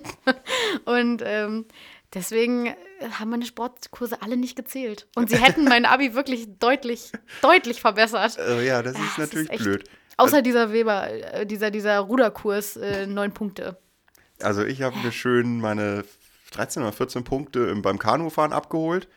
[0.86, 1.66] Und ähm,
[2.14, 2.76] deswegen
[3.18, 5.08] haben meine Sportkurse alle nicht gezählt.
[5.16, 7.12] Und sie hätten mein Abi wirklich deutlich,
[7.42, 8.38] deutlich verbessert.
[8.38, 9.84] Äh, ja, das ist es natürlich echt- blöd.
[10.20, 13.78] Außer dieser Weber, äh, dieser, dieser Ruderkurs, äh, neun Punkte.
[14.42, 16.04] Also ich habe mir schön meine
[16.52, 19.08] 13 oder 14 Punkte im- beim Kanufahren abgeholt.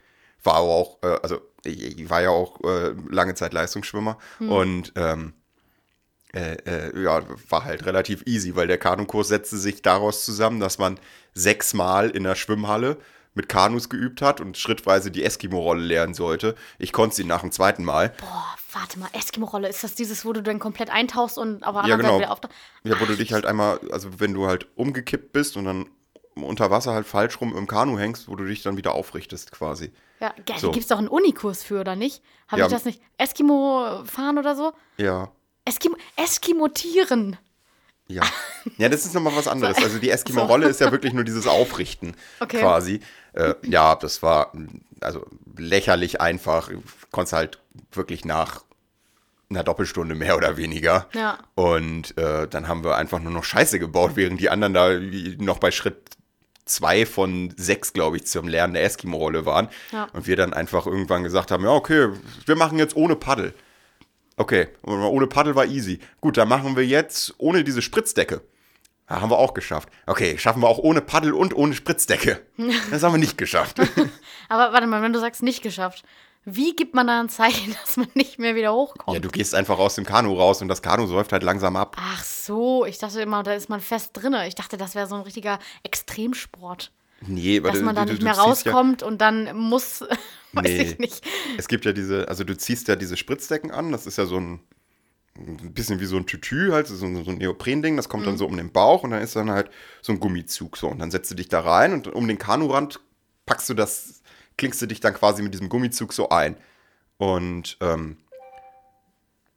[0.43, 4.93] War aber auch, äh, also ich, ich war ja auch äh, lange Zeit Leistungsschwimmer und
[4.97, 5.35] ähm,
[6.33, 10.79] äh, äh, ja, war halt relativ easy, weil der Kanukurs setzte sich daraus zusammen, dass
[10.79, 10.99] man
[11.35, 12.99] sechsmal in der Schwimmhalle
[13.35, 16.55] mit Kanus geübt hat und schrittweise die Eskimo-Rolle lernen sollte.
[16.79, 18.13] Ich konnte sie nach dem zweiten Mal.
[18.19, 21.89] Boah, warte mal, Eskimo-Rolle, ist das dieses, wo du dann komplett eintauchst und auf der
[21.89, 22.19] Ja, genau.
[22.19, 22.57] Wieder auftauchst?
[22.85, 25.91] Ja, wo du dich halt einmal, also wenn du halt umgekippt bist und dann
[26.35, 29.93] unter Wasser halt falsch rum im Kanu hängst, wo du dich dann wieder aufrichtest quasi.
[30.21, 30.67] Ja, geil, So.
[30.69, 32.23] da gibt es doch einen Unikurs für, oder nicht?
[32.49, 32.67] Habe Ja.
[32.67, 33.01] ich das nicht?
[33.19, 34.73] Eskimo fahren oder so?
[34.99, 35.31] Ja.
[35.65, 37.37] Eskimo, Eskimotieren.
[38.09, 38.23] Ja.
[38.77, 39.77] Ja, das ist nochmal was anderes.
[39.79, 42.59] Also die Eskimo-Rolle ist ja wirklich nur dieses Aufrichten Okay.
[42.61, 43.01] quasi.
[43.33, 44.53] Äh, ja, das war
[45.01, 45.25] also
[45.57, 46.71] lächerlich einfach.
[47.13, 47.59] Konntest halt
[47.93, 48.65] wirklich nach
[49.49, 51.09] einer Doppelstunde mehr oder weniger.
[51.15, 51.39] Ja.
[51.55, 54.91] Und äh, dann haben wir einfach nur noch Scheiße gebaut, während die anderen da
[55.43, 56.03] noch bei Schritt
[56.65, 59.69] zwei von sechs, glaube ich, zum Lernen der Eskimo-Rolle waren.
[59.93, 60.09] Ja.
[60.13, 62.11] Und wir dann einfach irgendwann gesagt haben, ja, okay,
[62.47, 63.55] wir machen jetzt ohne Paddel.
[64.37, 66.01] Okay, ohne Paddel war easy.
[66.21, 68.41] Gut, dann machen wir jetzt ohne diese Spritzdecke.
[69.11, 69.89] Ja, haben wir auch geschafft.
[70.07, 72.41] Okay, schaffen wir auch ohne Paddel und ohne Spritzdecke.
[72.91, 73.81] Das haben wir nicht geschafft.
[74.49, 76.05] Aber warte mal, wenn du sagst, nicht geschafft,
[76.45, 79.15] wie gibt man da ein Zeichen, dass man nicht mehr wieder hochkommt?
[79.15, 81.97] Ja, du gehst einfach aus dem Kanu raus und das Kanu säuft halt langsam ab.
[81.99, 84.47] Ach so, ich dachte immer, da ist man fest drinne.
[84.49, 86.93] Ich dachte, das wäre so ein richtiger Extremsport.
[87.27, 90.01] Nee, weil Dass man da nicht mehr ziehst ja- rauskommt und dann muss,
[90.55, 90.83] weiß Nee.
[90.83, 91.23] ich nicht.
[91.59, 94.37] Es gibt ja diese, also du ziehst ja diese Spritzdecken an, das ist ja so
[94.39, 94.61] ein,
[95.37, 98.39] ein bisschen wie so ein Tütü, halt, so ein, so ein Neoprending, das kommt dann
[98.39, 99.71] so um den Bauch und dann ist dann halt
[100.01, 100.89] so ein Gummizug so.
[100.89, 103.01] Und dann setzt du dich da rein und um den Kanurand
[103.45, 104.20] packst du das,
[104.61, 106.57] klingst du dich dann quasi mit diesem Gummizug so ein.
[107.17, 108.19] Und ähm,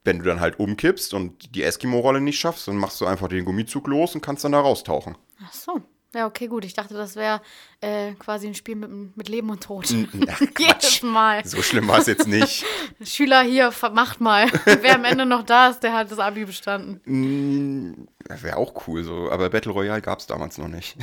[0.02, 3.44] wenn du dann halt umkippst und die Eskimo-Rolle nicht schaffst, dann machst du einfach den
[3.44, 5.16] Gummizug los und kannst dann da raustauchen.
[5.44, 5.82] Ach so.
[6.14, 6.64] Ja, okay, gut.
[6.64, 7.42] Ich dachte, das wäre
[7.80, 9.92] äh, quasi ein Spiel mit, mit Leben und Tod.
[10.28, 11.02] Ach, Jedes.
[11.02, 11.44] Mal.
[11.44, 12.64] So schlimm war es jetzt nicht.
[13.04, 14.46] Schüler hier, macht mal.
[14.64, 18.08] Wer am Ende noch da ist, der hat das Abi bestanden.
[18.26, 20.96] Wäre auch cool so, aber Battle Royale gab es damals noch nicht.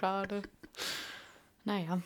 [0.00, 0.42] Schade.
[1.64, 2.02] Naja.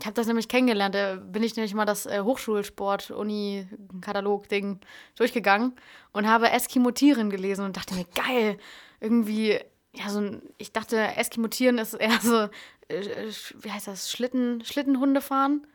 [0.00, 0.94] Ich habe das nämlich kennengelernt.
[0.94, 4.80] Da bin ich nämlich mal das äh, Hochschulsport-Uni-Katalog-Ding
[5.16, 5.74] durchgegangen
[6.12, 8.58] und habe Eskimotieren gelesen und dachte mir, geil,
[9.00, 9.58] irgendwie,
[9.94, 12.48] ja, so ein, ich dachte, Eskimotieren ist eher so,
[12.88, 13.30] äh,
[13.60, 15.66] wie heißt das, Schlitten, Schlittenhunde fahren.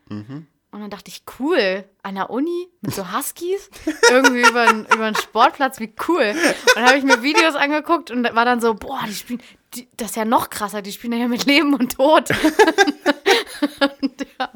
[0.70, 3.70] Und dann dachte ich, cool, an der Uni mit so Huskies,
[4.10, 6.34] irgendwie über, einen- über einen Sportplatz, wie cool.
[6.34, 9.40] Und dann habe ich mir Videos angeguckt und war dann so, boah, die spielen,
[9.74, 12.28] die, das ist ja noch krasser, die spielen ja mit Leben und Tod.
[14.38, 14.50] ja,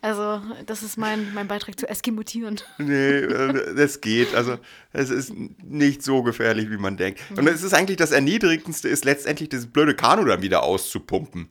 [0.00, 2.60] also das ist mein, mein Beitrag zu Eskimotieren.
[2.78, 4.34] Nee, äh, das geht.
[4.34, 4.58] Also
[4.92, 5.32] es ist
[5.62, 7.20] nicht so gefährlich, wie man denkt.
[7.36, 11.48] Und es ist eigentlich das Erniedrigendste, ist letztendlich dieses blöde Kanu dann wieder auszupumpen.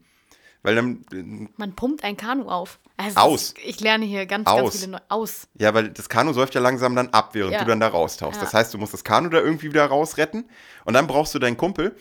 [0.63, 2.79] Weil dann, äh, Man pumpt ein Kanu auf.
[2.97, 3.41] Also Aus.
[3.43, 4.61] ist- Ich lerne hier ganz, Aus.
[4.61, 5.01] ganz viele neue.
[5.09, 5.47] Aus.
[5.55, 7.59] ja, weil das Kanu säuft ja langsam dann ab, während Ja.
[7.61, 8.37] du dann da raustauchst.
[8.37, 8.43] Ja.
[8.43, 10.47] Das heißt, du musst das Kanu da irgendwie wieder rausretten
[10.85, 11.95] und dann brauchst du deinen Kumpel,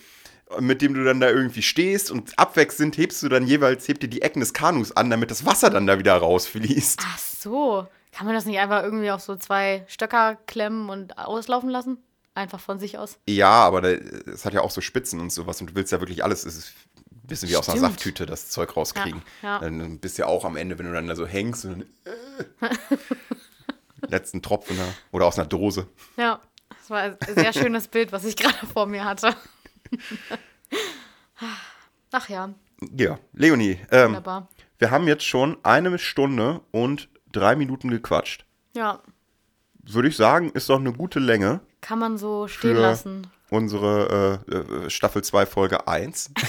[0.59, 4.09] mit dem du dann da irgendwie stehst und abwechselnd hebst du dann jeweils, hebt dir
[4.09, 7.01] die Ecken des Kanus an, damit das Wasser dann da wieder rausfließt.
[7.05, 7.86] Ach so.
[8.12, 11.98] Kann man das nicht einfach irgendwie auf so zwei Stöcker klemmen und auslaufen lassen?
[12.34, 13.18] Einfach von sich aus.
[13.28, 16.24] Ja, aber es hat ja auch so Spitzen und sowas und du willst ja wirklich
[16.24, 17.80] alles, es ist ein bisschen wie aus einer.
[17.80, 19.22] Safttüte das Zeug rauskriegen.
[19.42, 19.59] Ja, ja.
[19.61, 22.70] Dann bist du ja auch am Ende, wenn du dann da so hängst und dann,
[22.70, 22.74] äh,
[24.09, 24.78] letzten Tropfen
[25.12, 25.86] oder aus einer Dose.
[26.16, 29.36] Ja, das war ein sehr schönes Bild, was ich gerade vor mir hatte.
[32.12, 32.51] Ach ja,
[32.97, 34.49] Ja, Leonie, ähm, wunderbar.
[34.78, 38.45] wir haben jetzt schon eine Stunde und drei Minuten gequatscht.
[38.74, 39.01] Ja,
[39.82, 43.26] Würde ich sagen, ist doch eine gute Länge kann man so stehen lassen.
[43.49, 44.55] unsere äh,
[44.86, 46.30] äh, Staffel 2, Folge 1.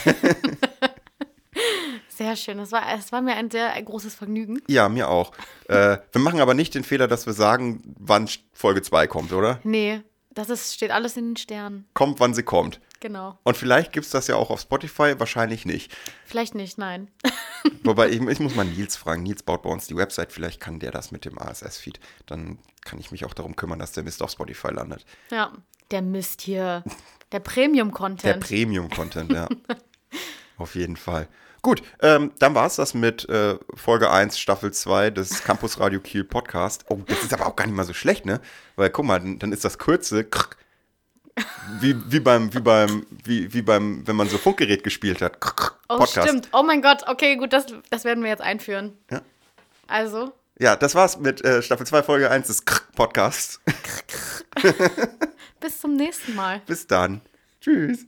[2.10, 2.60] Sehr schön.
[2.60, 4.62] Es war, es war mir ein sehr großes Vergnügen.
[4.68, 5.32] Ja, mir auch.
[5.70, 9.60] äh, wir machen aber nicht den Fehler, dass wir sagen, wann Folge 2 kommt, oder?
[9.64, 10.02] Nee,
[10.34, 11.88] Das ist, steht alles in den Sternen.
[11.94, 12.80] Kommt, wann sie kommt.
[13.02, 13.38] Genau.
[13.43, 15.91] Und vielleicht gibt es das ja auch auf Spotify, wahrscheinlich nicht.
[16.24, 17.10] Vielleicht nicht, nein.
[17.84, 19.24] Wobei, ich, ich muss mal Nils fragen.
[19.24, 21.99] Nils baut bei uns die Website, vielleicht kann der das mit dem ASS-Feed.
[22.28, 25.04] Dann kann ich mich auch darum kümmern, dass der Mist auf Spotify landet.
[25.32, 25.52] Ja.
[25.89, 26.84] Der Mist hier.
[27.32, 28.39] Der Der Premium-Content.
[28.39, 29.49] Premium-Content, ja.
[30.58, 31.28] auf jeden Fall.
[31.64, 35.99] Gut, ähm, dann war es das mit äh, Folge 1, Staffel 2 des Campus Radio
[35.99, 36.86] Kiel Podcast.
[36.89, 38.41] Oh, das ist aber auch gar nicht mal so schlecht, ne?
[38.76, 40.49] Weil guck mal, dann, dann ist das kurze krr,
[41.80, 45.38] wie, wie beim, wie beim, wie, wie beim, wenn man so Funkgerät gespielt hat.
[45.90, 46.28] oh, Podcast.
[46.28, 46.50] stimmt.
[46.52, 47.04] Oh mein Gott.
[47.08, 48.98] Okay, gut, das, das werden wir jetzt einführen.
[49.10, 49.22] Ja.
[49.88, 52.64] Also, Ja, das war's mit äh, Staffel 2, Folge 1 des
[52.96, 53.60] Podcasts.
[55.60, 56.62] bis zum nächsten Mal.
[56.66, 57.22] Bis dann.
[57.60, 58.06] Tschüss.